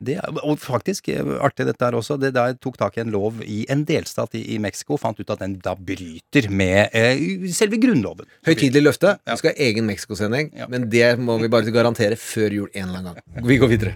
[0.00, 1.10] Det og faktisk,
[1.44, 4.46] artig dette her også, det der tok tak i en lov i en delstat i,
[4.54, 8.26] i Mexico, fant ut at den da bryter med eh, selve grunnloven.
[8.46, 9.16] Høytidelig løfte.
[9.28, 10.66] Vi skal ha egen Mexico-sending, Ja.
[10.68, 13.46] men det må vi bare garantere før jul en eller annen gang.
[13.46, 13.94] Vi går videre.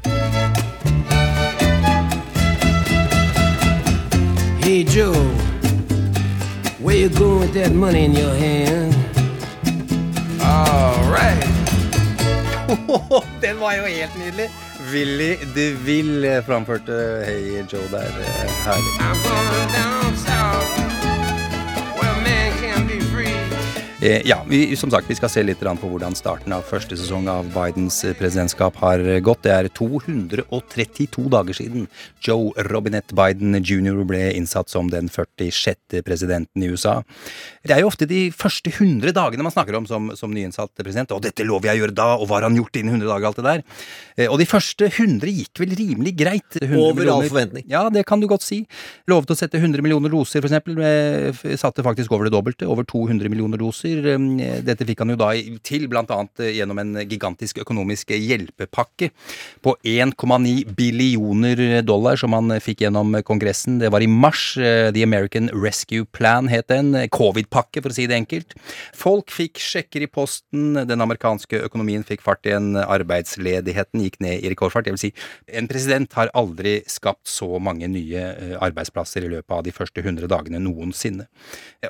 [4.65, 5.13] Hey Joe,
[6.81, 8.95] where you going with that money in your hand?
[10.41, 11.45] All right.
[13.43, 14.49] Den var jo helt nydelig.
[14.93, 16.93] Willy DeVille framførte
[17.27, 18.09] Hey Joe der.
[18.09, 18.95] eh, Herlig.
[24.05, 27.47] Ja, vi, som sagt, vi skal se litt på hvordan starten av første sesong av
[27.55, 29.47] Bidens eh, presidentskap har eh, gått.
[29.47, 31.87] Det er 232 dager siden
[32.21, 34.03] Joe Robinette Biden jr.
[34.05, 36.03] ble innsatt som den 46.
[36.05, 36.99] presidenten i USA.
[37.65, 41.15] Det er jo ofte de første 100 dagene man snakker om som, som nyinnsatt president.
[41.17, 43.31] Og dette lover jeg å gjøre da, og hva har han gjort innen 100 dager,
[43.31, 43.65] alt det der.
[44.19, 46.61] Eh, Og de første 100 gikk vel rimelig greit.
[46.61, 47.65] Over all forventning.
[47.73, 48.67] Ja, det kan du godt si.
[49.09, 50.77] Lovet å sette 100 millioner doser, for eksempel.
[50.85, 52.69] Eh, Satte faktisk over det dobbelte.
[52.69, 53.94] Over 200 millioner doser.
[54.03, 55.31] Eh, Dette fikk han jo da
[55.65, 59.11] til, annet eh, gjennom en gigantisk økonomisk hjelpepakke
[59.65, 63.79] på 1,9 billioner dollar som han eh, fikk gjennom Kongressen.
[63.83, 64.57] Det var i mars.
[64.59, 66.93] eh, The American Rescue Plan het den.
[67.15, 68.57] Covid-pakke, for å si det enkelt.
[68.97, 70.75] Folk fikk sjekker i posten.
[70.89, 72.75] Den amerikanske økonomien fikk fart igjen.
[72.81, 74.89] Arbeidsledigheten gikk ned i rekordfart.
[74.89, 75.13] Jeg vil si,
[75.53, 78.25] en president har aldri skapt så mange nye
[78.63, 81.27] arbeidsplasser i løpet av de første 100 dagene noensinne.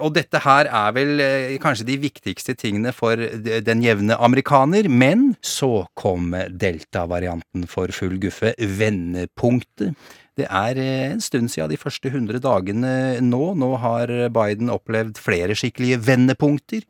[0.00, 1.22] Og dette her er vel
[1.62, 3.20] kanskje de viktigste tingene for
[3.64, 9.94] den jevne amerikaner, men så kom delta-varianten for full guffe, vendepunktet.
[10.34, 12.90] Det er eh, en stund siden de første 100 dagene
[13.22, 13.42] nå.
[13.58, 16.82] Nå har Biden opplevd flere skikkelige vendepunkter.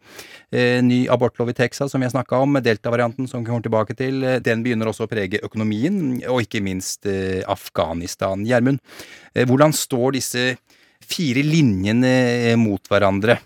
[0.49, 3.97] Eh, Ny abortlov i Texas, som vi har snakka om, delta-varianten som vi kommer tilbake
[3.99, 7.05] til, eh, den begynner også å prege økonomien, og ikke minst
[7.51, 8.45] Afghanistan.
[8.49, 8.81] Gjermund,
[9.35, 10.45] hvordan står disse
[11.05, 13.39] fire linjene mot hverandre?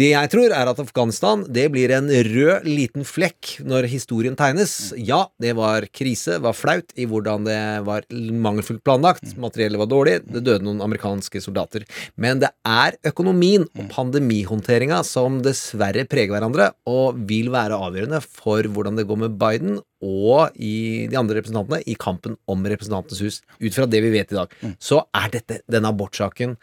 [0.00, 4.94] Det jeg tror, er at Afghanistan det blir en rød liten flekk når historien tegnes.
[4.96, 9.34] Ja, det var krise, var flaut i hvordan det var mangelfullt planlagt.
[9.36, 11.84] Materiellet var dårlig, det døde noen amerikanske soldater.
[12.16, 18.64] Men det er økonomien og pandemihåndteringa som dessverre preger hverandre, og vil være avgjørende for
[18.72, 23.42] hvordan det går med Biden og i de andre representantene i kampen om Representantenes hus.
[23.60, 26.56] Ut fra det vi vet i dag, så er dette, denne abortsaken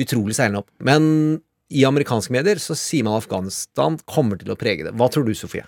[0.00, 0.72] utrolig seilende opp.
[0.80, 4.92] Men i amerikanske medier så sier man Afghanistan kommer til å prege det.
[4.98, 5.64] Hva tror du, Sofie?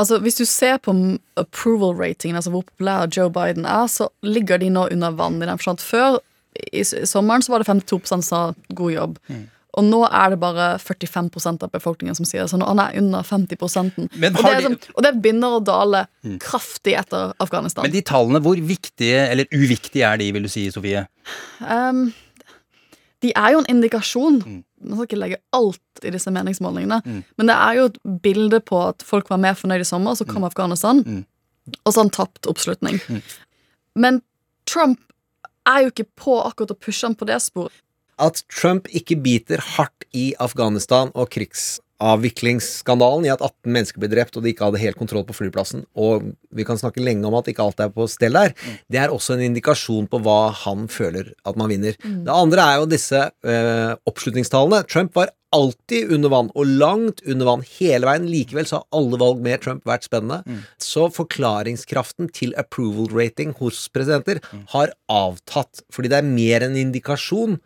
[0.00, 0.92] Altså, Hvis du ser på
[1.36, 5.40] approval ratingen, altså hvor populær Joe Biden er, så ligger de nå under vann.
[5.42, 6.20] i den forstand Før,
[6.72, 9.18] i sommeren, så var det 52 som sa god jobb.
[9.72, 12.50] Og nå er det bare 45% av befolkningen som sier det.
[12.52, 13.56] Så nå han er under 50
[14.20, 16.02] Men og, det er de- sånn, og det begynner å dale
[16.44, 17.84] kraftig etter Afghanistan.
[17.86, 21.06] Men de tallene, hvor viktige eller uviktige er de, vil du si, Sofie?
[21.60, 22.12] Um,
[23.22, 24.40] de er jo en indikasjon.
[24.82, 27.00] Man skal ikke legge alt i disse meningsmålingene.
[27.38, 30.26] Men det er jo et bilde på at folk var mer fornøyd i sommer, så
[30.28, 31.24] kom Afghanistan,
[31.84, 32.98] og så han tapt oppslutning.
[33.94, 34.22] Men
[34.66, 35.00] Trump
[35.66, 37.74] er jo ikke på akkurat å pushe ham på det sporet.
[38.22, 41.30] At Trump ikke biter hardt i Afghanistan og
[42.02, 45.84] krigsavviklingsskandalen i at 18 mennesker ble drept og de ikke hadde helt kontroll på flyplassen,
[45.94, 48.54] og vi kan snakke lenge om at ikke alt er på stell der,
[48.90, 51.96] det er også en indikasjon på hva han føler at man vinner.
[52.02, 52.24] Mm.
[52.26, 54.82] Det andre er jo disse eh, oppslutningstallene.
[54.88, 58.28] Trump var alltid under vann, og langt under vann hele veien.
[58.30, 60.62] Likevel så har alle valg med Trump vært spennende.
[60.80, 64.40] Så forklaringskraften til approval rating hos presidenter
[64.72, 67.60] har avtatt, fordi det er mer en indikasjon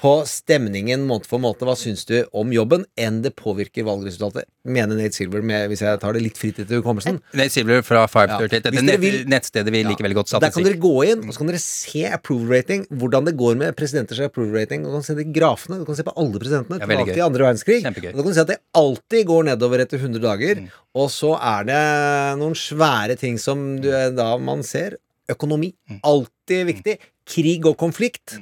[0.00, 1.60] på stemningen måned for måned.
[1.60, 4.46] Hva syns du om jobben, enn det påvirker valgresultatet?
[4.64, 7.18] Mener Nate Silver, med, hvis jeg tar det litt fritt etter hukommelsen.
[7.36, 8.72] Nate Silver fra 538.
[8.72, 8.80] Ja.
[8.80, 10.32] Dette vil- nettstedet vi liker veldig godt.
[10.40, 13.56] Der kan dere gå inn, og så kan dere se approval rating, hvordan det går
[13.60, 14.84] med presidenters approval rating.
[14.84, 17.14] Du kan se de grafene, du kan se på alle presidentene Ja, tilbake gøy.
[17.14, 17.80] til andre verdenskrig.
[17.84, 18.10] Kjempegøy.
[18.10, 20.54] Og da kan du se at det alltid går nedover etter 100 dager.
[20.64, 20.68] Mm.
[20.96, 24.96] Og så er det noen svære ting som du, da man ser.
[25.28, 25.74] Økonomi.
[25.88, 26.00] Mm.
[26.02, 26.98] Alltid viktig.
[27.30, 28.40] Krig og konflikt.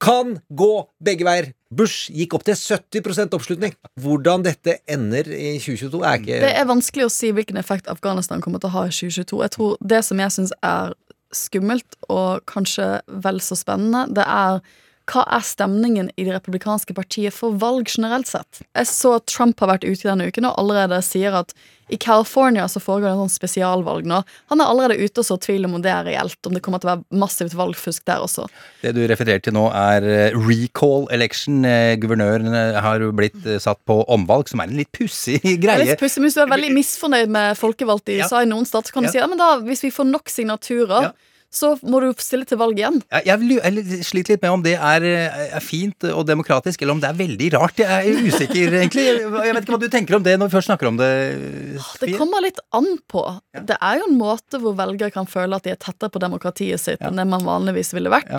[0.00, 0.70] Kan gå
[1.04, 1.50] begge veier.
[1.70, 3.74] Bush gikk opp til 70% oppslutning.
[4.00, 8.42] Hvordan dette ender i 2022, er ikke Det er vanskelig å si hvilken effekt Afghanistan
[8.42, 9.42] kommer til å ha i 2022.
[9.44, 10.96] Jeg tror Det som jeg syns er
[11.36, 12.88] skummelt, og kanskje
[13.22, 14.64] vel så spennende, det er
[15.10, 18.62] hva er stemningen i det republikanske partiet for valg generelt sett?
[18.76, 21.54] Jeg så at Trump har vært ute denne uken og allerede sier at
[21.90, 24.20] i California så foregår det en sånn spesialvalg nå.
[24.52, 26.86] Han er allerede ute og så tvil om det er reelt, om det kommer til
[26.86, 28.44] å være massivt valgfusk der også.
[28.84, 31.64] Det du refererer til nå, er eh, recall election.
[31.66, 35.82] Eh, Guvernøren har jo blitt eh, satt på omvalg, som er en litt pussig greie.
[35.82, 38.86] litt pussig, men Hvis du er veldig misfornøyd med folkevalgte i USA i noen stat,
[38.86, 39.16] så kan du Ja.
[39.16, 41.10] si ja, men da, hvis vi får nok signaturer,
[41.50, 43.00] så må du stille til valg igjen.
[43.10, 46.94] Jeg, jeg, jeg sliter litt med om det er, eh, er fint og demokratisk, eller
[46.94, 47.82] om det er veldig rart.
[47.82, 49.06] Jeg er usikker, egentlig.
[49.18, 51.10] Jeg vet ikke hva du tenker om det når vi først snakker om det.
[52.04, 53.24] Det kommer litt an på.
[53.66, 56.82] Det er jo en måte hvor velgere kan føle at de er tettere på demokratiet
[56.82, 58.30] sitt enn det man vanligvis ville vært.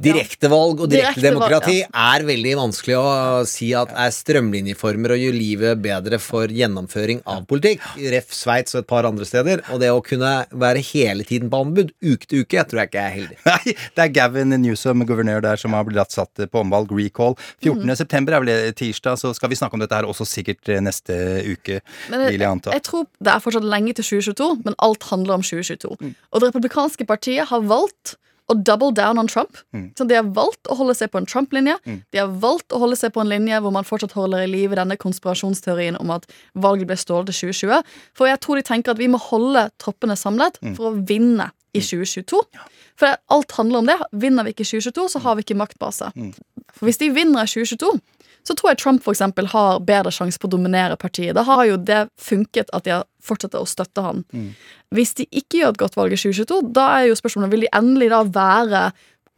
[0.00, 1.88] Direktevalg og direktedemokrati ja.
[2.14, 3.08] er veldig vanskelig å
[3.48, 7.84] si at er strømlinjeformer og gjør livet bedre for gjennomføring av politikk.
[8.14, 8.32] Ref.
[8.40, 9.60] Sveits og et par andre steder.
[9.74, 12.90] Og det å kunne være hele tiden på anbud, uke til uke, jeg tror jeg
[12.90, 13.38] ikke er heldig.
[13.50, 16.94] Nei, det er Gavin Newsom, guvernør der, som har blitt satt på omvalg.
[16.96, 17.36] Recall.
[17.60, 17.84] 14.
[17.84, 17.94] mm.
[18.00, 21.18] september er vel tirsdag, så skal vi snakke om dette her også sikkert eh, neste
[21.44, 21.82] uke,
[22.12, 22.72] Men vil jeg anta.
[22.76, 25.92] jeg tror det er fortsatt lenge til 2022, men alt handler om 2022.
[26.00, 28.16] Og det republikanske partiet har valgt
[28.50, 29.58] å double down on Trump.
[29.76, 29.90] Mm.
[29.98, 31.76] Så de har valgt å holde seg på en Trump-linje.
[31.86, 32.00] Mm.
[32.10, 34.78] De har valgt å holde seg på en linje hvor man fortsatt holder i live
[34.78, 36.26] denne konspirasjonsteorien om at
[36.58, 37.94] valget ble stjålet til 2020.
[38.18, 40.74] For jeg tror de tenker at vi må holde troppene samlet Mm.
[40.76, 42.40] for å vinne i 2022.
[42.98, 43.96] For alt handler om det.
[44.12, 46.10] Vinner vi ikke i 2022, så har vi ikke maktbase.
[46.16, 46.32] Mm.
[46.74, 48.00] For hvis de vinner i 2022,
[48.46, 51.34] så tror jeg Trump for eksempel har bedre sjanse på å dominere partiet.
[51.36, 54.24] Da har jo det funket at de har fortsatt å støtte han.
[54.32, 54.50] Mm.
[54.96, 57.72] Hvis de ikke gjør et godt valg i 2022, da er jo spørsmålet vil de
[57.76, 58.84] endelig da være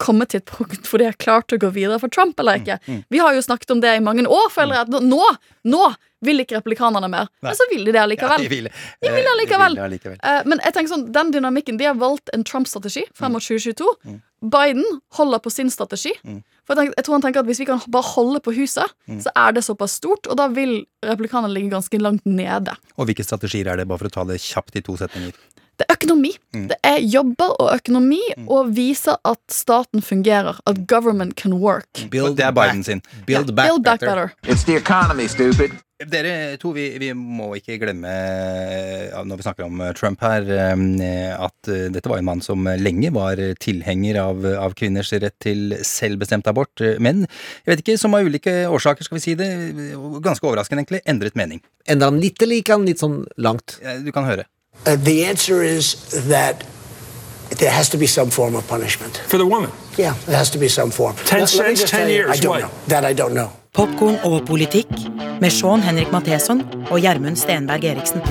[0.03, 2.79] kommet til et punkt hvor de har klart å gå videre for Trump eller ikke.
[2.87, 3.03] Mm.
[3.13, 4.89] Vi har jo snakket om det i mange år, føler jeg.
[4.89, 5.21] at Nå,
[5.69, 5.83] nå
[6.23, 7.29] vil ikke republikanerne mer.
[7.43, 7.51] Nei.
[7.51, 8.43] Men så vil de det allikevel.
[8.43, 8.69] Ja, de vil,
[9.03, 9.75] De vil eh, allikevel.
[9.75, 10.19] de vil allikevel.
[10.23, 13.89] Eh, men jeg tenker sånn, den dynamikken, de har valgt en Trump-strategi frem mot 2022.
[14.43, 14.83] Biden
[15.15, 16.11] holder på sin strategi.
[16.27, 16.41] Mm.
[16.67, 18.91] For jeg, tenker, jeg tror han tenker at Hvis vi kan bare holde på huset,
[19.07, 19.19] Mm.
[19.23, 22.75] så er det såpass stort, og da vil republikanerne ligge ganske langt nede.
[22.97, 25.33] Og hvilke strategier er det, bare for å ta det kjapt i to setninger?
[25.79, 26.31] Det er økonomi.
[26.53, 26.67] Mm.
[26.69, 30.59] Det er jobber og økonomi, og viser at staten fungerer.
[30.69, 32.05] At government can work.
[32.11, 33.01] Build det er Biden sin.
[33.25, 34.33] Build Ja, build back better.
[34.45, 35.71] It's the economy, stupid.
[36.03, 38.11] Dere to, vi, vi må ikke glemme,
[39.23, 42.65] når vi snakker om eh, Trump her, eh, at eh, dette var en mann som
[42.81, 46.81] lenge var tilhenger av, av kvinners rett til selvbestemt abort.
[46.83, 49.49] eh, Men jeg vet ikke, som av ulike årsaker, skal vi si det,
[50.25, 51.63] ganske overraskende egentlig, endret mening.
[51.87, 53.77] Endra han litt, eller gikk han litt sånn langt?
[54.03, 54.47] Du kan høre.
[54.85, 55.95] Uh, the answer is
[56.27, 56.65] that
[57.59, 59.17] there has to be some form of punishment.
[59.27, 59.71] For the woman?
[59.97, 61.15] Yeah, there has to be some form.
[61.25, 62.61] Ten Let- let cents, just ten you, years, I don't what?
[62.61, 62.71] know.
[62.87, 63.49] That I don't know.
[63.73, 64.87] Popkorn og politikk
[65.41, 66.61] med Sean Henrik Matheson
[66.91, 68.21] og Gjermund Stenberg Eriksen.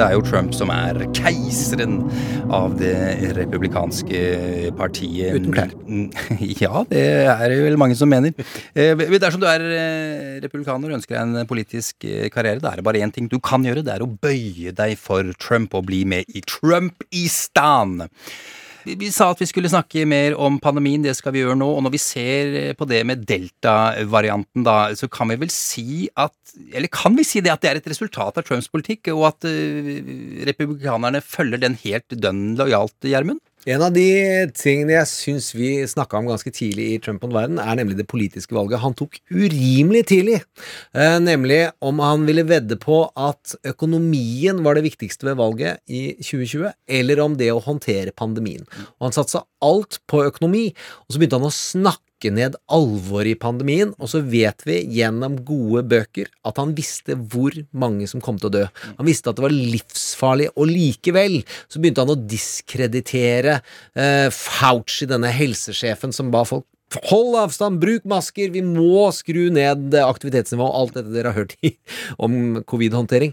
[0.00, 1.98] Det er jo Trump som er keiseren
[2.56, 2.94] av det
[3.36, 4.20] republikanske
[4.78, 5.34] partiet.
[5.36, 5.74] Uten klær.
[6.60, 8.32] Ja, det er det vel mange som mener.
[8.72, 12.80] Eh, Dersom du er eh, republikaner og ønsker deg en politisk eh, karriere, da er
[12.80, 13.84] det bare én ting du kan gjøre.
[13.84, 18.06] Det er å bøye deg for Trump og bli med i Trump-istan.
[18.84, 21.68] Vi, sa at vi skulle snakke mer om pandemien, det skal vi gjøre nå.
[21.76, 26.34] Og når vi ser på det med delta-varianten, da, så kan vi vel si at
[26.74, 29.46] Eller kan vi si det at det er et resultat av Trumps politikk, og at
[29.46, 30.00] eh,
[30.48, 33.38] republikanerne følger den helt dønn lojalt, Gjermund?
[33.68, 34.04] En av de
[34.56, 38.06] tingene jeg syns vi snakka om ganske tidlig i Trump on verden, er nemlig det
[38.08, 40.38] politiske valget han tok urimelig tidlig.
[40.96, 46.14] Eh, nemlig om han ville vedde på at økonomien var det viktigste ved valget i
[46.22, 48.64] 2020, eller om det å håndtere pandemien.
[48.96, 50.70] Og han satsa alt på økonomi,
[51.04, 55.38] og så begynte han å snakke ned alvoret i pandemien, og så vet vi gjennom
[55.46, 58.64] gode bøker at han visste hvor mange som kom til å dø.
[58.98, 63.56] Han visste at det var livsfarlig, og likevel så begynte han å diskreditere
[63.96, 66.68] eh, Fauci, denne helsesjefen som ba folk
[67.06, 71.76] Hold avstand, bruk masker, vi må skru ned aktivitetsnivået, alt dette dere har hørt i,
[72.18, 73.30] om covid-håndtering.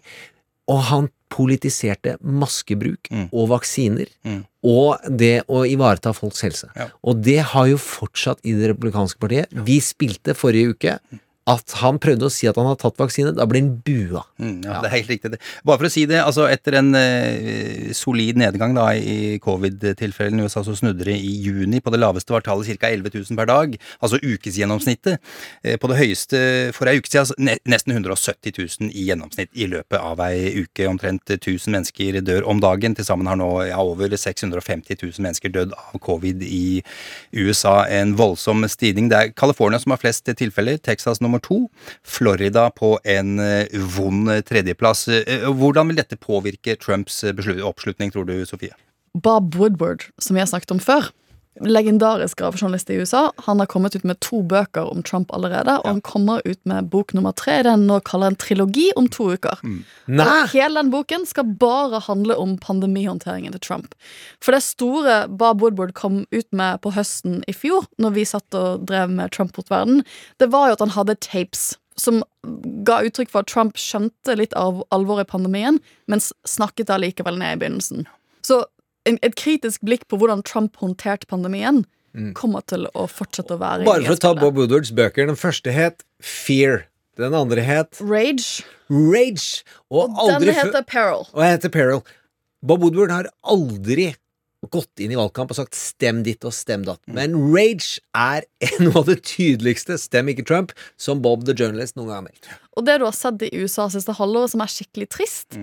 [0.68, 4.10] Og han politiserte maskebruk og vaksiner
[4.68, 6.70] og det å ivareta folks helse.
[7.04, 9.52] Og det har jo fortsatt i det republikanske partiet.
[9.68, 10.98] Vi spilte forrige uke
[11.48, 13.32] at han prøvde å si at han hadde tatt vaksine.
[13.36, 14.26] Da ble han bua.
[14.42, 15.40] Mm, ja, Det er helt riktig.
[15.64, 20.48] Bare for å si det, altså etter en eh, solid nedgang da i covid-tilfellene i
[20.48, 21.80] USA, så snudde det i juni.
[21.84, 22.92] På det laveste var tallet ca.
[22.92, 25.24] 11 000 per dag, altså ukesgjennomsnittet.
[25.64, 26.42] Eh, på det høyeste
[26.76, 27.38] for ei uke siden altså,
[27.70, 30.90] nesten 170 000 i gjennomsnitt i løpet av ei uke.
[30.90, 32.98] Omtrent 1000 mennesker dør om dagen.
[32.98, 36.82] Til sammen har nå ja, over 650 000 mennesker dødd av covid i
[37.32, 37.80] USA.
[37.88, 39.08] En voldsom stigning.
[39.12, 41.60] Det er California som har flest tilfeller, Texas nummer to,
[42.06, 45.08] Florida på en eh, vond tredjeplass.
[45.08, 48.76] Eh, Hvordan vil dette påvirke Trumps eh, oppslutning, tror du, Sofie?
[49.18, 51.10] Bob Woodward, som vi har snakket om før,
[51.62, 53.32] legendarisk gravejournalist i USA.
[53.46, 56.90] Han har kommet ut med to bøker om Trump allerede, og han kommer ut med
[56.92, 57.60] bok nummer tre.
[57.64, 59.62] Det han nå kaller en trilogi om to uker.
[59.64, 60.28] Nei!
[60.28, 63.98] Og hele den boken skal bare handle om pandemihåndteringen til Trump.
[64.44, 68.58] For det store Bob Woodward kom ut med på høsten i fjor, når vi satt
[68.58, 70.04] og drev med Trump mot verden,
[70.42, 72.22] det var jo at han hadde tapes som
[72.86, 77.58] ga uttrykk for at Trump skjønte litt av alvoret i pandemien, men snakket allikevel ned
[77.58, 78.06] i begynnelsen.
[78.46, 78.62] Så
[79.08, 81.86] en, et kritisk blikk på hvordan Trump håndterte pandemien,
[82.34, 84.34] kommer til å fortsette å være Bare for å ta.
[84.34, 85.28] Bob Woodwards bøker.
[85.30, 86.88] Den første het Fear.
[87.18, 88.64] Den andre het Rage.
[88.90, 89.64] Rage.
[89.94, 91.28] Og aldri den heter Peril.
[91.34, 92.02] Og jeg heter Peril.
[92.66, 94.16] Bob Woodward har aldri
[94.74, 97.04] gått inn i valgkamp og sagt 'stem ditt og stem datt'.
[97.06, 98.48] Men Rage er
[98.84, 102.50] noe av det tydeligste 'stem ikke Trump' som Bob the Journalist noen gang har meldt.
[102.76, 105.60] Og det du har sett i USA siste halvåret som er skikkelig trist,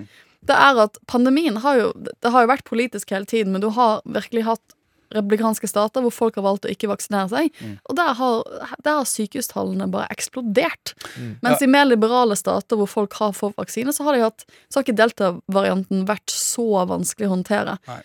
[0.48, 3.70] det er at pandemien har jo Det har jo vært politisk hele tiden, men du
[3.72, 4.74] har virkelig hatt
[5.14, 7.52] republikanske stater hvor folk har valgt å ikke vaksinere seg.
[7.86, 8.40] Og der har,
[8.82, 10.94] der har sykehustallene bare eksplodert.
[11.44, 14.80] Mens i mer liberale stater hvor folk har fått vaksine, så har, de hatt, så
[14.80, 17.78] har ikke delta-varianten vært så vanskelig å håndtere.
[17.86, 18.02] Eh,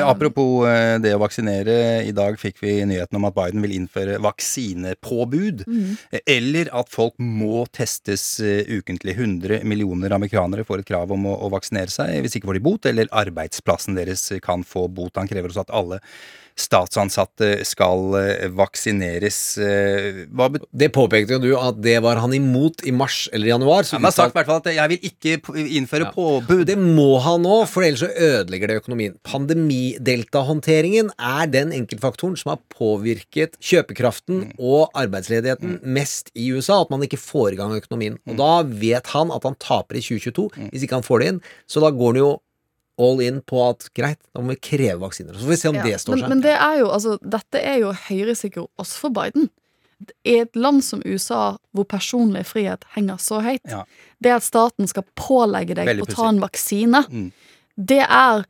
[0.00, 1.76] Apropos eh, det å vaksinere.
[2.06, 5.64] I dag fikk vi nyheten om at Biden vil innføre vaksinepåbud.
[6.10, 9.16] Eh, Eller at folk må testes eh, ukentlig.
[9.18, 12.14] 100 millioner amerikanere får et krav om å, å vaksinere seg.
[12.24, 15.16] Hvis ikke får de bot, eller arbeidsplassen deres kan få bot.
[15.20, 16.00] Han krever også at alle
[16.58, 19.38] statsansatte skal eh, vaksineres.
[19.58, 23.86] Eh, Hva Det påpekte jo du at det var han imot i mars eller januar.
[23.92, 26.64] Han har sagt i hvert fall at jeg vil ikke innføre innføre påbud.
[26.68, 29.16] Det må han nå, for ellers så ødelegger det økonomien.
[29.28, 36.82] Pandemideltahåndteringen er den enkeltfaktoren som har påvirket kjøpekraften og arbeidsledigheten mest i USA.
[36.82, 38.18] At man ikke får i gang økonomien.
[38.28, 41.42] Og da vet han at han taper i 2022 hvis ikke han får det inn.
[41.70, 42.32] Så da går han jo
[42.98, 45.32] all in på at greit, da må vi kreve vaksiner.
[45.34, 46.28] Så får vi se om Ja, det står men, seg.
[46.28, 49.48] men det er jo, altså, dette er jo høyrisiko også for Biden.
[50.26, 53.84] I et land som USA, hvor personlig frihet henger så høyt, Ja.
[54.20, 57.32] det at staten skal pålegge deg å ta en vaksine, Mm.
[57.78, 58.44] det er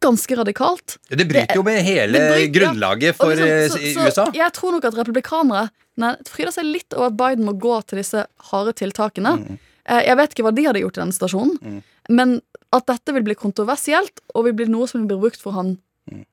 [0.00, 0.96] ganske radikalt.
[1.10, 4.30] Det bryter jo med hele bryter- grunnlaget for liksom, eh, så- så USA.
[4.32, 7.98] Jeg tror nok at republikanere nei, fryder seg litt over at Biden må gå til
[7.98, 9.36] disse harde tiltakene.
[9.38, 9.58] Mm.
[9.86, 12.40] Eh, Jeg vet ikke hva de hadde gjort i denne stasjonen, men
[12.72, 15.78] at dette vil bli kontroversielt, og vil bli noe som vil bli brukt for han
[16.10, 16.24] Mm.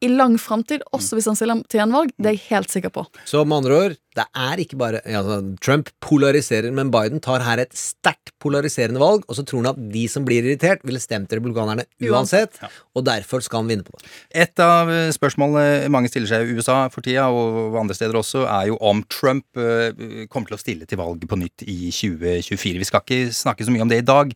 [0.00, 3.06] i lang framtid, også hvis han stiller til gjenvalg, det er jeg helt sikker på.
[3.26, 7.44] Så med andre ord, det er ikke bare ja, altså, Trump polariserer, men Biden tar
[7.44, 11.00] her et sterkt polariserende valg, og så tror han at de som blir irritert, ville
[11.02, 12.56] stemt republikanerne uansett,
[12.96, 14.08] og derfor skal han vinne på det.
[14.46, 18.46] Et av eh, spørsmålene mange stiller seg i USA for tida, og andre steder også,
[18.48, 22.80] er jo om Trump eh, kommer til å stille til valg på nytt i 2024.
[22.82, 24.32] Vi skal ikke snakke så mye om det i dag.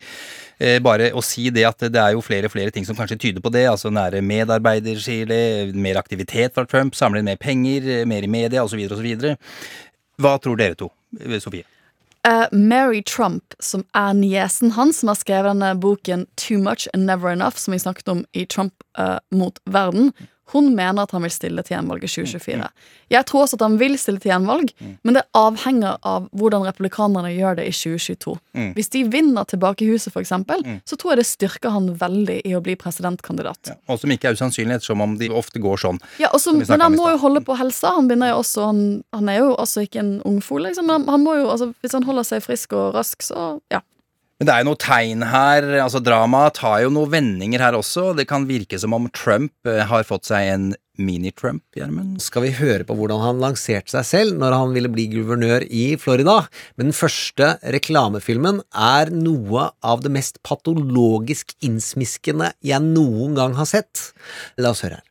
[0.61, 3.19] Eh, Bare å si det at det er jo flere og flere ting som kanskje
[3.21, 3.65] tyder på det.
[3.71, 8.31] Altså nære medarbeider sier det, mer aktivitet fra Trump, samler inn mer penger, mer i
[8.31, 8.83] media osv.
[8.93, 9.37] osv.
[10.21, 10.91] Hva tror dere to,
[11.41, 11.65] Sofie?
[12.29, 17.09] Uh, Mary Trump, som er niesen hans, som har skrevet denne boken Too Much and
[17.09, 20.13] Never Enough, som vi snakket om i Trump uh, mot verden,
[20.53, 22.69] hun mener at han vil stille til gjenvalg i 2024.
[23.11, 24.73] Jeg tror også at han vil stille til gjenvalg,
[25.07, 28.37] men det avhenger av hvordan republikanerne gjør det i 2022.
[28.59, 28.71] Mm.
[28.77, 32.55] Hvis de vinner tilbake i for eksempel, så tror jeg det styrker han veldig i
[32.57, 33.75] å bli presidentkandidat.
[33.91, 36.01] Og som ikke er usannsynlig, ettersom om de ofte går sånn.
[36.23, 37.95] Ja, også, men han må jo holde på helsa.
[37.99, 38.83] Han, også, han,
[39.17, 40.71] han er jo også ikke en ungfole.
[40.71, 40.91] Liksom.
[40.93, 43.83] Han, han jo, altså, hvis han holder seg frisk og rask, så ja.
[44.41, 45.67] Men det er jo noe tegn her.
[45.85, 48.15] altså Dramaet tar jo noen vendinger her også.
[48.17, 50.71] Det kan virke som om Trump eh, har fått seg en
[51.01, 52.23] mini-Trump, Gjermund.
[52.25, 55.85] Skal vi høre på hvordan han lanserte seg selv når han ville bli guvernør i
[56.01, 56.39] Florida?
[56.81, 63.69] Men den første reklamefilmen er noe av det mest patologisk innsmiskende jeg noen gang har
[63.69, 64.11] sett.
[64.57, 65.10] La oss høre her.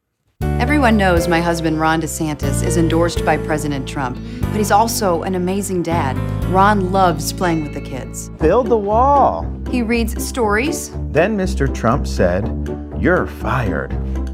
[0.59, 5.35] Everyone knows my husband Ron DeSantis is endorsed by President Trump, but he's also an
[5.35, 6.17] amazing dad.
[6.47, 8.27] Ron loves playing with the kids.
[8.41, 9.49] Build the wall.
[9.71, 11.73] He reads stories, Then Mr.
[11.73, 12.45] Trump said,
[12.99, 13.93] You're fired.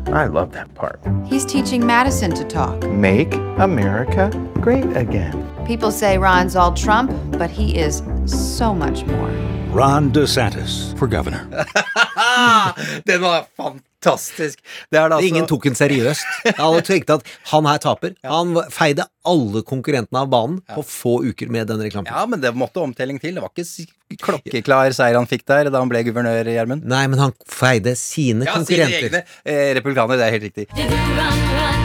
[0.09, 0.99] I love that part.
[1.27, 2.81] he's teaching Madison to talk.
[2.89, 5.47] Make America great again.
[5.67, 9.54] People say Ron's all Trump, but he is so much more.
[9.75, 11.41] Ron DeSantis for governor.
[13.03, 14.59] Den var fantastisk!
[14.89, 16.23] Det er det altså Ingen tok den seriøst.
[16.53, 18.13] Alle tenkte at han her taper.
[18.23, 22.07] Han feide alle konkurrentene av banen på få uker med den reklamen.
[22.07, 23.35] Ja, men det måtte omtelling til.
[23.35, 26.87] Det var ikke klokkeklar seier han fikk der da han ble guvernør, Gjermund.
[26.87, 30.21] Nei, men han feide sine Ja, sine egne eh, republikanere.
[30.21, 31.84] Det er helt riktig.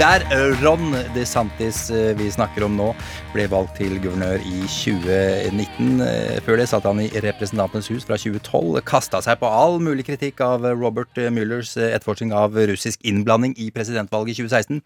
[0.00, 2.86] Det er Ron DeSantis eh, vi snakker om nå.
[3.34, 5.98] Ble valgt til guvernør i 2019.
[6.00, 8.78] Eh, Før det satt han i Representantenes hus fra 2012.
[8.88, 13.66] Kasta seg på all mulig kritikk av Robert Muellers eh, etterforskning av russisk innblanding i
[13.74, 14.80] presidentvalget i 2016.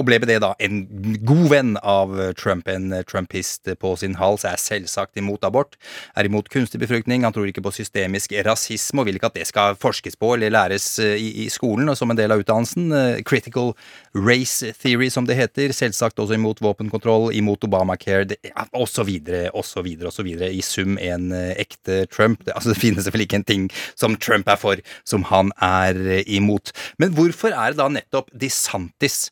[0.00, 0.80] Og ble med det da en
[1.28, 2.64] god venn av Trump.
[2.72, 5.76] En trumpist på sin hals er selvsagt imot abort.
[6.16, 7.28] Er imot kunstig befruktning.
[7.28, 10.56] Han tror ikke på systemisk rasisme og vil ikke at det skal forskes på eller
[10.56, 12.88] læres i, i skolen og som en del av utdannelsen.
[13.28, 13.74] Critical
[14.16, 15.72] race theory, som det heter.
[15.74, 18.36] Selvsagt også imot våpenkontroll, imot Obamacare
[18.72, 19.10] osv.,
[19.52, 20.28] osv., osv.
[20.48, 22.44] I sum en eh, ekte Trump.
[22.44, 25.98] Det, altså, det finnes selvfølgelig ikke en ting som Trump er for, som han er
[26.18, 26.74] eh, imot.
[26.98, 29.28] Men hvorfor er det da nettopp DeSantis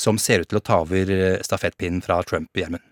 [0.00, 2.84] som ser ut til å ta over eh, stafettpinnen fra Trump, Gjermund?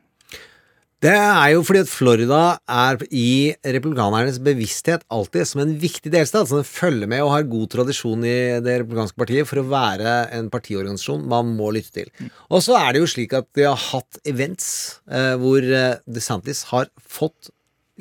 [1.03, 2.41] Det er jo fordi at Florida
[2.71, 6.47] er i republikanernes bevissthet alltid som en viktig delstat.
[6.47, 10.13] Så den følger med og har god tradisjon i det republikanske partiet for å være
[10.37, 12.13] en partiorganisasjon man må lytte til.
[12.55, 14.69] Og så er det jo slik at de har hatt events
[15.11, 17.51] eh, hvor eh, DeSantis har fått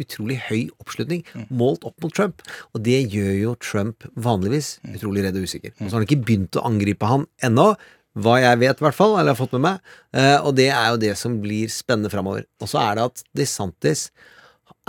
[0.02, 2.45] utrolig høy oppslutning målt opp mot Trump.
[2.76, 5.74] Og det gjør jo Trump vanligvis utrolig redd og usikker.
[5.80, 7.72] Og så har han ikke begynt å angripe han ennå.
[8.20, 9.95] Hva jeg vet, i hvert fall, eller har fått med meg.
[10.12, 12.43] Eh, og det er jo det som blir spennende framover.
[12.59, 14.09] Og så er det at DeSantis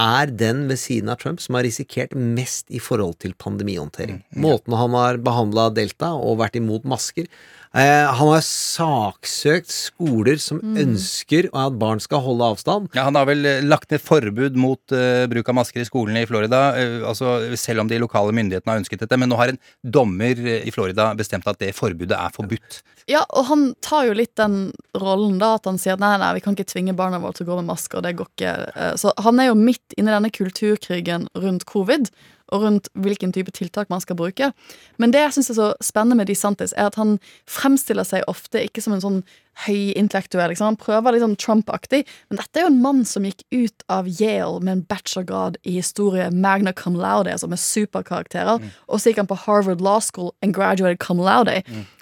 [0.01, 4.23] er den ved siden av Trump som har risikert mest i forhold til pandemihåndtering.
[4.41, 7.29] Måten han har behandla Delta og vært imot masker.
[7.73, 12.91] Eh, han har saksøkt skoler som ønsker at barn skal holde avstand.
[12.93, 16.21] Ja, Han har vel eh, lagt ned forbud mot uh, bruk av masker i skolene
[16.21, 19.17] i Florida, uh, altså selv om de lokale myndighetene har ønsket dette.
[19.17, 22.83] Men nå har en dommer i Florida bestemt at det forbudet er forbudt.
[23.09, 26.45] Ja, og han tar jo litt den rollen da, at han sier nei, nei, vi
[26.45, 28.55] kan ikke tvinge barna våre til å gå med masker, det går ikke.
[28.77, 32.13] Uh, Så han er jo midt inne i denne kulturkrigen rundt covid,
[32.53, 34.53] og rundt hvilken type tiltak man skal bruke.
[35.01, 37.17] Men det jeg syns er så spennende med DeSantis, er at han
[37.51, 39.23] fremstiller seg ofte ikke som en sånn
[39.67, 40.53] høyintellektuell.
[40.53, 40.71] Liksom.
[40.71, 44.09] Han prøver litt sånn Trump-aktig, men dette er jo en mann som gikk ut av
[44.09, 49.21] Yale med en bachelorgrad i historie, magna cum laude, altså med superkarakterer, og så gikk
[49.25, 51.59] han på Harvard Law School and graduated cum laude.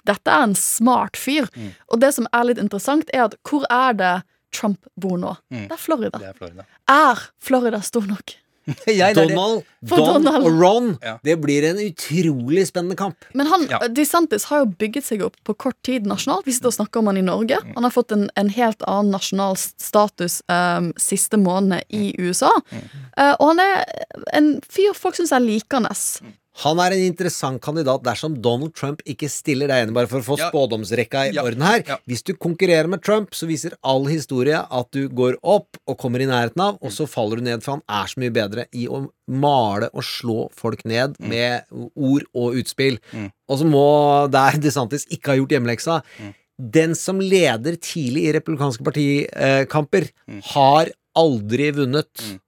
[0.07, 1.49] Dette er en smart fyr.
[1.91, 4.13] Og det som er litt interessant, er at hvor er det
[4.55, 5.35] Trump bor nå?
[5.51, 6.19] Det er Florida.
[6.19, 6.65] Det er Florida.
[6.91, 8.33] Er Florida stor nok?
[8.87, 9.15] Jeg.
[9.17, 10.45] Donald, For Don Donald.
[10.45, 10.89] og Ron.
[11.03, 11.15] Ja.
[11.25, 13.25] Det blir en utrolig spennende kamp.
[13.33, 13.79] Men han, Ja.
[13.87, 16.45] DeSantis har jo bygget seg opp på kort tid nasjonalt.
[16.45, 17.57] Vi sitter og snakker om han i Norge.
[17.75, 22.51] Han har fått en, en helt annen nasjonal status um, siste månedene i USA.
[23.17, 23.83] Uh, og han er
[24.37, 25.93] en fyr folk syns er likende.
[26.61, 30.25] Han er en interessant kandidat dersom Donald Trump ikke stiller deg enig bare for å
[30.27, 30.49] få Ja.
[30.51, 31.41] spådomsrekka i Ja.
[31.43, 31.83] orden her.
[31.87, 31.97] Ja.
[32.07, 36.21] Hvis du konkurrerer med Trump, så viser all historie at du går opp og kommer
[36.21, 38.85] i nærheten av, og så faller du ned, for han er så mye bedre i
[38.87, 41.63] å male og slå folk ned med
[41.95, 42.99] ord og utspill.
[43.49, 46.03] Og så må, der DeSantis ikke har gjort hjemmeleksa
[46.61, 50.11] Den som leder tidlig i republikanske partikamper,
[50.53, 52.39] har aldri vunnet.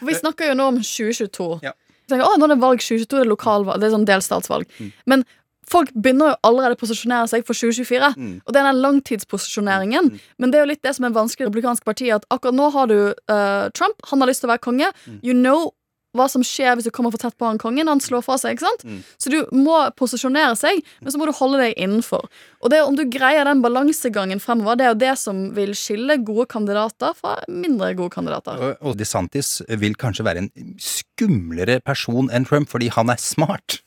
[0.00, 1.60] Vi snakker jo nå om 2022.
[1.64, 1.72] Ja.
[2.06, 4.68] Så tenker, å, nå er det valg 2022, det er lokalvalg, det er sånn delstatsvalg.
[4.78, 4.90] Mm.
[5.10, 5.24] Men
[5.66, 8.12] folk begynner jo allerede å posisjonere seg for 2024.
[8.14, 8.36] Mm.
[8.44, 10.12] Og det er den langtidsposisjoneringen.
[10.38, 12.68] Men det er jo litt det som er vanskelig i republikanske partier, at akkurat nå
[12.76, 14.92] har du uh, Trump, han har lyst til å være konge.
[15.08, 15.18] Mm.
[15.26, 15.72] You know
[16.18, 17.90] hva som skjer hvis du kommer for tett på han kongen.
[17.90, 18.84] Han slår fra seg, ikke sant?
[18.86, 19.00] Mm.
[19.22, 22.26] Så du må posisjonere seg, men så må du holde deg innenfor.
[22.64, 26.18] Og det om du greier den balansegangen fremover, det er jo det som vil skille
[26.26, 28.60] gode kandidater fra mindre gode kandidater.
[28.60, 33.80] Og, og DeSantis vil kanskje være en skumlere person enn Trump, fordi han er smart.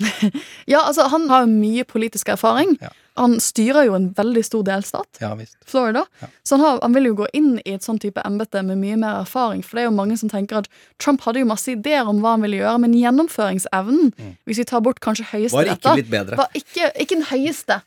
[0.70, 2.76] Ja, altså Han har mye politisk erfaring.
[2.80, 2.92] Ja.
[3.20, 5.56] Han styrer jo en veldig stor delstat, Ja Florida.
[5.68, 6.02] Florida.
[6.42, 8.96] Så han, har, han vil jo gå inn i et sånn type embete med mye
[8.96, 9.60] mer erfaring.
[9.66, 12.32] For det er jo mange som tenker at Trump hadde jo masse ideer om hva
[12.38, 14.12] han ville gjøre, men gjennomføringsevnen,
[14.48, 16.36] hvis vi tar bort kanskje høyesterett, Var ikke litt bedre.
[16.40, 17.80] var ikke, ikke den høyeste.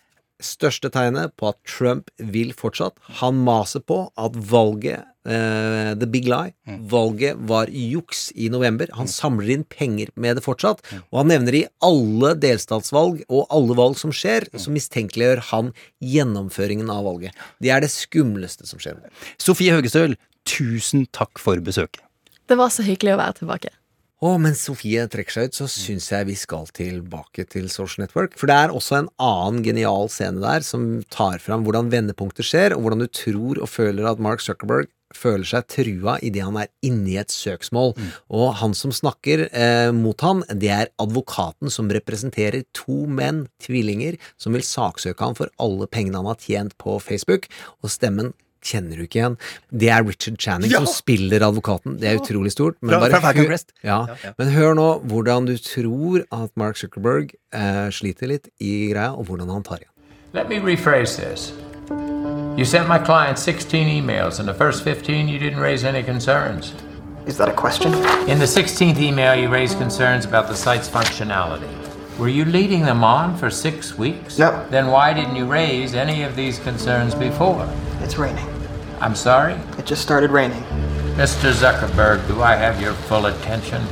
[0.45, 2.95] Største tegnet på at Trump vil fortsatt.
[3.21, 6.53] Han maser på at valget, uh, the big lie,
[6.91, 8.91] valget var juks i november.
[8.97, 10.83] Han samler inn penger med det fortsatt.
[11.11, 15.73] Og han nevner i alle delstatsvalg og alle valg som skjer, så mistenkeliggjør han
[16.03, 17.45] gjennomføringen av valget.
[17.63, 18.99] Det er det skumleste som skjer.
[19.41, 20.17] Sofie Høgestøl,
[20.49, 22.03] tusen takk for besøket.
[22.49, 23.71] Det var så hyggelig å være tilbake.
[24.23, 28.37] Og mens Sofie trekker seg ut, så syns jeg vi skal tilbake til Social Network.
[28.39, 32.75] For det er også en annen genial scene der som tar fram hvordan vendepunkter skjer,
[32.75, 36.71] og hvordan du tror og føler at Mark Zuckerberg føler seg trua idet han er
[36.87, 37.91] inne i et søksmål.
[38.33, 44.15] Og han som snakker eh, mot han, det er advokaten som representerer to menn, tvillinger,
[44.39, 47.51] som vil saksøke han for alle pengene han har tjent på Facebook,
[47.83, 48.31] og stemmen
[48.63, 49.37] kjenner du ikke igjen.
[49.71, 50.79] Det er Richard Channing Ja!
[50.79, 51.99] som spiller advokaten.
[51.99, 52.75] Det er utrolig stort.
[52.81, 54.05] Men, bare hør- Ja.
[54.37, 59.25] Men hør nå hvordan du tror at Mark Zuckerberg eh, sliter litt i greia, og
[59.27, 59.89] hvordan han tar igjen.
[60.33, 61.53] Let me rephrase this.
[62.57, 64.39] You sent my client 16 emails.
[64.39, 66.73] In the first 15, you didn't raise any concerns.
[67.27, 67.93] Is that a question?
[68.27, 71.67] In the 16th email, you raised concerns about the site's functionality.
[72.19, 74.37] Were you leading them on for six weeks?
[74.37, 74.65] No.
[74.69, 77.67] Then why didn't you raise any of these concerns before?
[78.01, 78.47] It's raining.
[79.01, 79.53] I'm sorry?
[79.79, 80.61] It just started raining.
[81.15, 81.51] Mr.
[81.51, 83.83] Zuckerberg, do I have your full attention?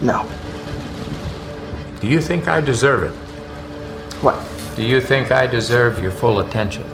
[0.00, 0.28] No.
[2.00, 3.14] Do you think I deserve it?
[4.22, 4.38] What?
[4.76, 6.84] Do you think I deserve your full attention?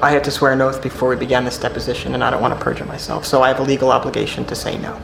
[0.00, 2.58] I had to swear an oath before we began this deposition, and I don't want
[2.58, 4.98] to perjure myself, so I have a legal obligation to say no.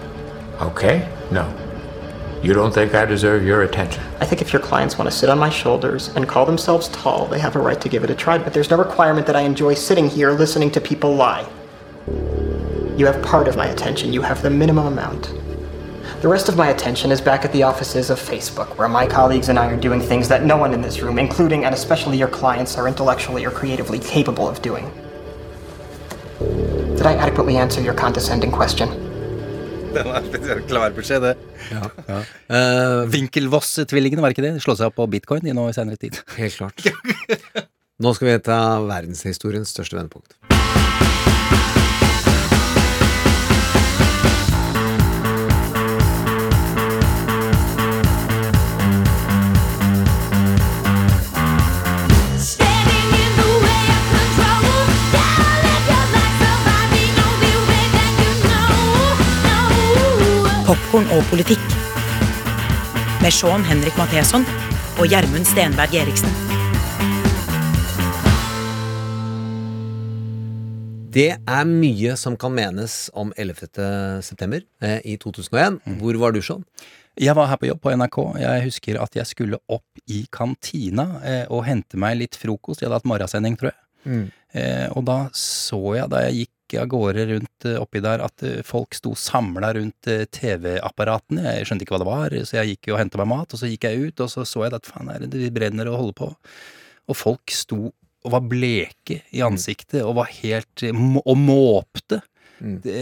[0.61, 1.09] Okay?
[1.31, 1.45] No.
[2.43, 4.03] You don't think I deserve your attention?
[4.19, 7.27] I think if your clients want to sit on my shoulders and call themselves tall,
[7.27, 9.43] they have a right to give it a try, but there's no requirement that I
[9.43, 11.49] enjoy sitting here listening to people lie.
[12.97, 15.33] You have part of my attention, you have the minimum amount.
[16.21, 19.49] The rest of my attention is back at the offices of Facebook, where my colleagues
[19.49, 22.27] and I are doing things that no one in this room, including and especially your
[22.27, 24.91] clients, are intellectually or creatively capable of doing.
[26.41, 29.12] Did I adequately answer your condescending question?
[29.97, 31.35] Det var spesielt klar beskjed, det.
[31.69, 32.21] Ja.
[32.49, 34.55] Uh, Vinkelvoss-tvillingene, var ikke det?
[34.57, 36.17] De slo seg opp på bitcoin i nå i senere tid.
[36.39, 36.81] Helt klart.
[38.03, 40.33] Nå skal vi ta verdenshistoriens største vendepunkt.
[61.03, 61.63] Popkorn og politikk.
[63.23, 64.45] Med Sean Henrik Matheson
[65.01, 66.31] og Gjermund Stenberg Eriksen.
[71.13, 74.23] Det er mye som kan menes om 11.
[74.23, 75.81] september eh, i 2001.
[75.99, 76.65] Hvor var du, Sean?
[77.21, 78.19] Jeg var her på jobb på NRK.
[78.41, 82.81] Jeg husker at jeg skulle opp i kantina eh, og hente meg litt frokost.
[82.81, 83.82] Jeg hadde hatt morgensending, tror jeg.
[84.05, 84.27] Mm.
[84.53, 88.45] Eh, og da så jeg, da jeg gikk av gårde rundt eh, oppi der, at
[88.47, 91.57] eh, folk sto samla rundt eh, TV-apparatene.
[91.59, 93.61] Jeg skjønte ikke hva det var, så jeg gikk jo og henta meg mat, og
[93.61, 96.01] så gikk jeg ut, og så så jeg at faen, er det det brenner og
[96.01, 96.31] holder på.
[97.11, 97.83] Og folk sto
[98.23, 102.21] og var bleke i ansiktet og var helt Og måpte.
[102.63, 102.93] Det,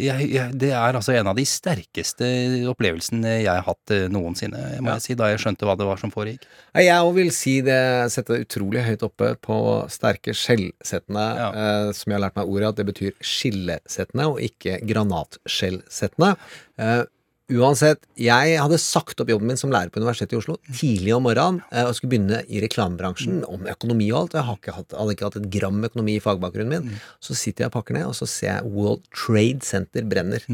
[0.00, 2.24] jeg, jeg, det er altså en av de sterkeste
[2.70, 4.94] opplevelsene jeg har hatt eh, noensinne, må Ja.
[4.96, 6.46] jeg si, da jeg skjønte hva det var som foregikk.
[6.80, 7.76] Jeg òg vil si det
[8.14, 9.58] setter det utrolig høyt oppe på
[9.92, 14.78] sterke skjellsettende, eh, som jeg har lært meg ordet at det betyr skillesettende og ikke
[14.88, 16.34] granatskjellsettende.
[16.80, 17.02] Eh,
[17.52, 21.26] uansett, jeg hadde sagt opp jobben min som lærer på Universitetet i Oslo tidlig om
[21.26, 24.38] morgenen eh, og skulle begynne i reklamebransjen om økonomi og alt.
[24.38, 27.04] Jeg hadde ikke hatt, hadde ikke hatt et gram økonomi i fagbakgrunnen min.
[27.20, 30.48] Så sitter jeg og pakker ned, og så ser jeg World Trade Center brenner.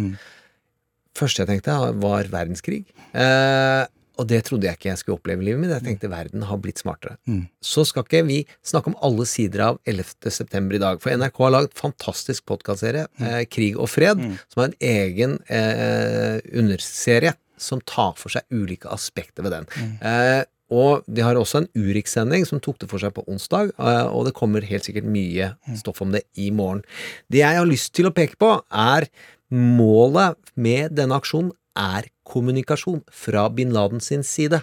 [1.18, 2.84] Første jeg tenkte, var verdenskrig.
[3.14, 3.84] Eh,
[4.20, 5.72] og det trodde jeg ikke jeg skulle oppleve i livet mitt.
[5.72, 7.16] Jeg tenkte verden har blitt smartere.
[7.30, 7.46] Mm.
[7.64, 10.28] Så skal ikke vi snakke om alle sider av 11.
[10.36, 11.00] september i dag.
[11.00, 14.20] For NRK har laget fantastisk podkastserie, eh, Krig og fred,
[14.52, 19.68] som har en egen eh, underserie som tar for seg ulike aspekter ved den.
[20.00, 24.06] Eh, og de har også en Urix-sending som tok det for seg på onsdag, eh,
[24.06, 26.84] og det kommer helt sikkert mye stoff om det i morgen.
[27.32, 29.08] Det jeg har lyst til å peke på, er
[29.50, 34.62] målet med denne aksjonen er kommunikasjon fra bin Laden sin side.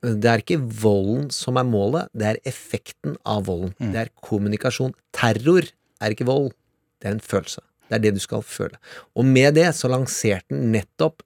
[0.00, 3.74] Det er ikke volden som er målet, det er effekten av volden.
[3.92, 4.94] Det er kommunikasjon.
[5.16, 5.68] Terror
[6.00, 6.52] er ikke vold,
[7.00, 7.62] det er en følelse.
[7.86, 8.80] Det er det du skal føle.
[9.14, 11.22] Og med det så lanserte den nettopp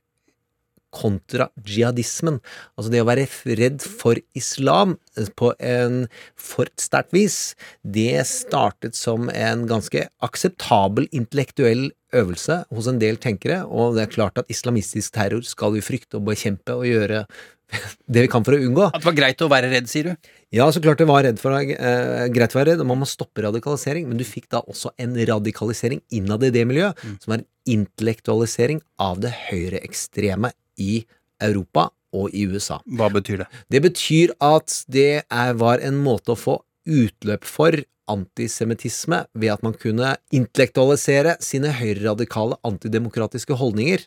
[0.91, 2.41] kontra jihadismen.
[2.75, 3.29] Altså det å være
[3.59, 7.39] redd for islam eh, på en for sterkt vis,
[7.83, 14.13] det startet som en ganske akseptabel intellektuell øvelse hos en del tenkere, og det er
[14.13, 17.25] klart at islamistisk terror skal vi frykte og bekjempe og gjøre
[18.13, 18.89] det vi kan for å unngå.
[18.91, 20.31] At det var greit å være redd, sier du?
[20.55, 23.09] Ja, så klart det var redd for, eh, greit å være redd, og man må
[23.09, 27.41] stoppe radikalisering, men du fikk da også en radikalisering innad i det miljøet, som var
[27.41, 30.51] en intellektualisering av det høyreekstreme
[30.83, 31.05] i
[31.41, 32.81] Europa og i USA.
[32.99, 33.49] Hva betyr det?
[33.71, 36.59] Det betyr at det er, var en måte å få
[36.91, 37.77] utløp for
[38.11, 44.05] antisemittisme ved at man kunne intellektualisere sine høyreradikale antidemokratiske holdninger.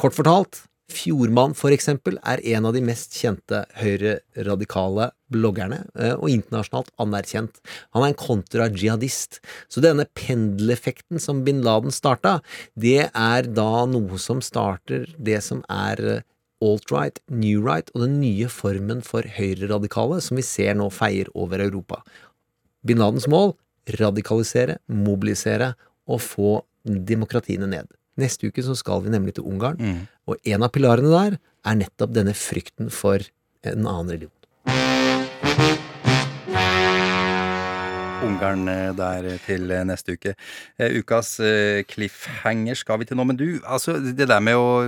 [0.00, 6.28] Kort fortalt, Fjordmann for eksempel er en av de mest kjente høyreradikale bloggerne, eh, og
[6.28, 7.62] internasjonalt anerkjent.
[7.96, 9.40] Han er en kontra-jihadist.
[9.72, 12.40] Så denne pendeleffekten som bin Laden starta,
[12.76, 16.22] det er da noe som starter det som er eh,
[16.64, 21.60] alt-right, new right og den nye formen for høyreradikale som vi ser nå feier over
[21.64, 22.02] Europa.
[22.84, 23.54] Bin Ladens mål
[24.00, 25.74] radikalisere, mobilisere
[26.08, 26.54] og få
[26.84, 27.88] demokratiene ned.
[28.20, 29.80] Neste uke så skal vi nemlig til Ungarn,
[30.28, 33.24] og en av pilarene der er nettopp denne frykten for
[33.64, 34.30] en annen religion.
[38.24, 40.34] Ungarn eh, der til eh, neste uke.
[40.80, 41.34] Eh, Ukas
[41.90, 43.26] cliffhanger skal vi til nå.
[43.28, 44.84] Men du, altså det der med å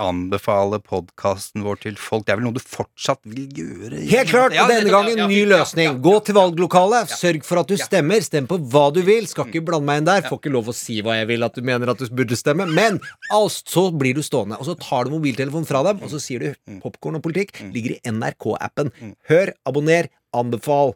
[0.00, 4.02] anbefale podkasten vår til folk, det er vel noe du fortsatt vil gjøre?
[4.10, 4.56] Helt klart!
[4.58, 6.00] Og denne gangen ny løsning.
[6.04, 7.12] Gå til valglokalet.
[7.14, 8.24] Sørg for at du stemmer.
[8.24, 9.28] Stem på hva du vil.
[9.30, 10.26] Skal ikke blande meg inn der.
[10.28, 12.68] Får ikke lov å si hva jeg vil at du mener at du burde stemme.
[12.70, 14.58] Men altså, så blir du stående.
[14.60, 17.96] Og så tar du mobiltelefonen fra dem, og så sier du popkorn og politikk ligger
[17.96, 18.92] i NRK-appen.
[19.30, 20.94] Hør, abonner, anbefal.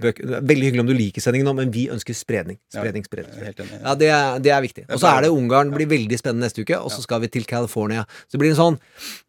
[0.00, 2.58] Bøk- Veldig hyggelig om du liker sendingen nå, men vi ønsker spredning.
[2.72, 3.34] Spredning, spredning.
[3.52, 3.80] spredning.
[3.84, 4.84] Ja, det er, det er viktig.
[4.90, 5.70] Og så er det Ungarn.
[5.74, 6.78] Blir veldig spennende neste uke.
[6.80, 8.06] Og så skal vi til California.
[8.26, 8.78] Så det blir en sånn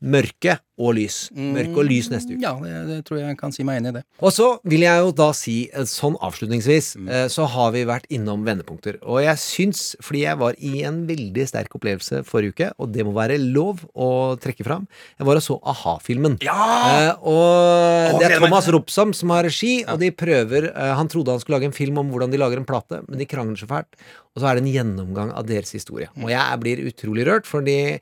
[0.01, 1.19] mørke og lys.
[1.37, 2.43] Mørke og lys neste uke.
[2.43, 4.03] Ja, det, det tror jeg kan si meg enig i det.
[4.21, 7.11] Og så vil jeg jo da si, eh, sånn avslutningsvis, mm.
[7.31, 8.99] så har vi vært innom vendepunkter.
[9.05, 13.05] Og jeg syns, fordi jeg var i en veldig sterk opplevelse forrige uke, og det
[13.07, 14.09] må være lov å
[14.41, 16.37] trekke fram, jeg var og så a-ha-filmen.
[16.41, 21.07] Eh, og det er Thomas Ropsom Ropsam som har regi, og de prøver eh, Han
[21.07, 23.59] trodde han skulle lage en film om hvordan de lager en plate, men de krangler
[23.59, 23.95] så fælt.
[24.35, 26.09] Og så er det en gjennomgang av deres historie.
[26.21, 27.99] Og jeg blir utrolig rørt, fordi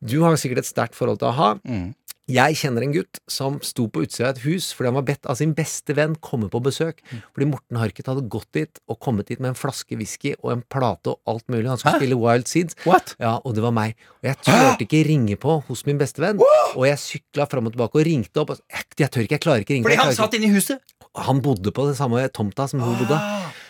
[0.00, 1.54] du har sikkert et sterkt forhold til a-ha.
[2.28, 5.28] Jeg kjenner en gutt som sto på utsida av et hus fordi han var bedt
[5.32, 7.00] av sin beste venn komme på besøk.
[7.32, 10.64] Fordi Morten Harket hadde gått dit og kommet dit med en flaske whisky og en
[10.68, 11.64] plate og alt mulig.
[11.70, 12.02] Han skulle Hæ?
[12.02, 12.76] spille Wild Seeds.
[12.84, 13.14] What?
[13.22, 13.96] Ja, Og det var meg.
[14.20, 16.40] Og jeg turte ikke ringe på hos min beste venn.
[16.76, 18.52] Og jeg sykla fram og tilbake og ringte opp.
[18.68, 19.88] Jeg, jeg tør ikke, jeg klarer ikke ringe.
[19.88, 20.84] Fordi jeg han satt inne i huset?
[21.16, 23.16] Han bodde på det samme tomta som hun bodde.
[23.16, 23.64] Øh,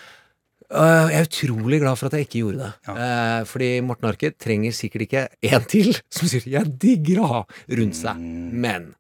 [0.69, 2.73] jeg er utrolig glad for at jeg ikke gjorde det.
[2.93, 7.45] Eh, fordi Morten Arket trenger sikkert ikke en til som sier 'jeg digger å ha'
[7.73, 8.17] rundt seg.
[8.53, 8.95] Men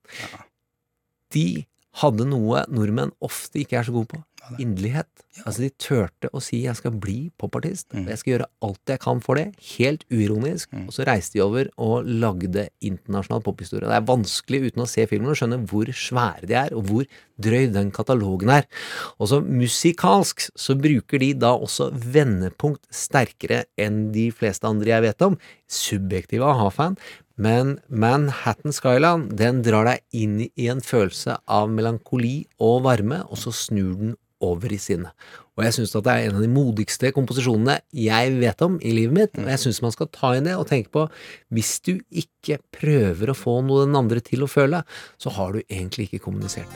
[1.30, 1.66] de
[2.00, 4.22] hadde noe nordmenn ofte ikke er så gode på.
[4.58, 5.08] Inderlighet.
[5.44, 9.00] Altså De turte å si 'jeg skal bli popartist', og jeg skal gjøre alt jeg
[9.00, 9.54] kan for det.
[9.78, 10.68] Helt uironisk.
[10.86, 13.86] Og så reiste de over og lagde internasjonal pophistorie.
[13.86, 17.06] Det er vanskelig uten å se filmen å skjønne hvor svære de er, og hvor
[17.38, 18.66] drøy den katalogen er.
[19.20, 25.02] Og så musikalsk så bruker de da også vendepunkt sterkere enn de fleste andre jeg
[25.02, 25.38] vet om.
[25.68, 26.96] Subjektive a-ha-fan.
[27.38, 33.38] Men Manhattan Skyland den drar deg inn i en følelse av melankoli og varme, og
[33.38, 35.10] så snur den over i sinne.
[35.58, 39.16] Og jeg syns det er en av de modigste komposisjonene jeg vet om i livet
[39.16, 39.40] mitt.
[39.40, 41.06] Og jeg syns man skal ta inn det og tenke på
[41.54, 44.84] hvis du ikke prøver å få noe den andre til å føle,
[45.18, 46.70] så har du egentlig ikke kommunisert.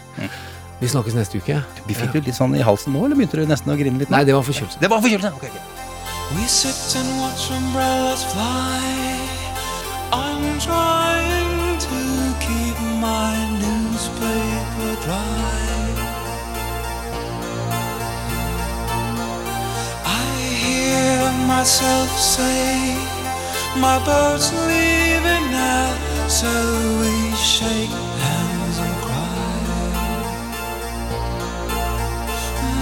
[0.82, 1.60] Vi snakkes neste uke.
[1.86, 4.10] Vi fikk jo litt sånn i halsen nå, eller begynte du nesten å grine litt?
[4.10, 4.16] nå?
[4.16, 4.82] Nei, det var forkjølelse.
[4.82, 5.30] Det var forkjølelse!
[5.38, 5.80] Ok, ok.
[6.34, 8.82] We sit and watch umbrellas fly.
[10.10, 12.00] I'm trying to
[12.42, 15.41] keep my newspaper dry.
[20.82, 22.96] Hear myself say,
[23.84, 25.88] My boat's leaving now,
[26.28, 26.52] so
[27.00, 27.14] we
[27.54, 27.94] shake
[28.26, 29.42] hands and cry.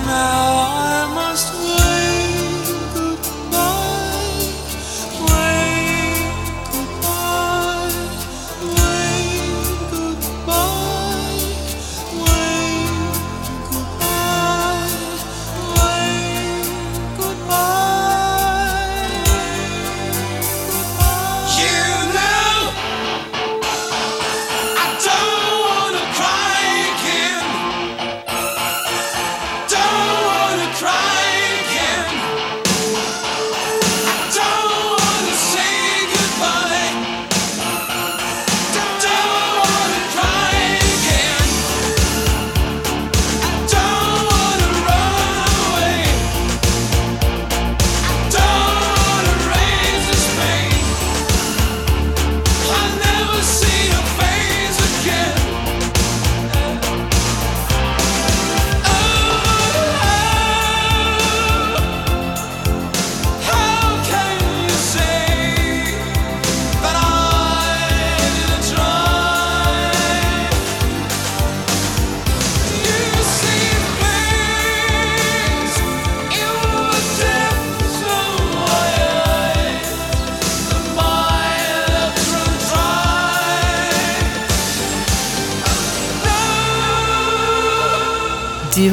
[0.07, 0.45] Now
[0.93, 1.49] I must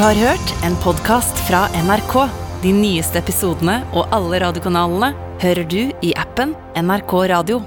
[0.04, 2.14] har hørt en podkast fra NRK.
[2.62, 7.62] De nyeste episodene og alle radiokanalene hører du i appen NRK Radio.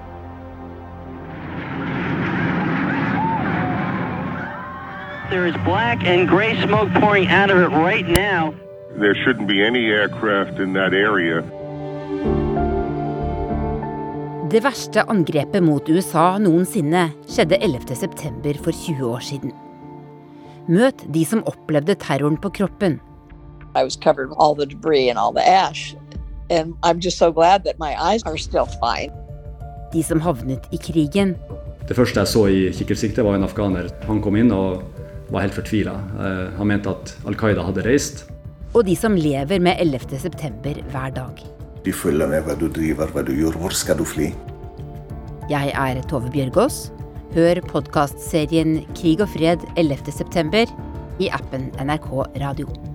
[5.31, 8.55] There is black and gray smoke pouring out of it right now.
[8.99, 11.41] There shouldn't be any aircraft in that area.
[14.51, 18.62] Det verste angrepet mot USA noensinne skjedde 11.9.
[18.62, 19.70] for 20 år siden.
[20.69, 23.01] Møt de som opplevde terroren på kroppen.
[23.77, 25.95] I was covered with all the debris and all the ash.
[26.51, 29.13] And I'm just so glad that my eyes are still fine.
[29.93, 31.37] De som havnet i krigen,
[31.89, 33.89] Det første jeg så i kikkertsiktet, var en afghaner.
[34.07, 34.83] Han kom inn og
[35.31, 35.97] var helt fortvila.
[36.59, 38.27] Han mente at Al Qaida hadde reist.
[38.75, 40.19] og de som lever med 11.
[40.19, 41.41] september hver dag.
[41.85, 44.29] De følger med hva du driver, hva du gjør, hvor skal du fly?
[45.51, 46.93] Jeg er Tove Bjørgaas.
[47.31, 50.11] Hør podkastserien Krig og fred 11.
[50.11, 50.66] september
[51.22, 52.11] i appen NRK
[52.43, 52.89] Radio.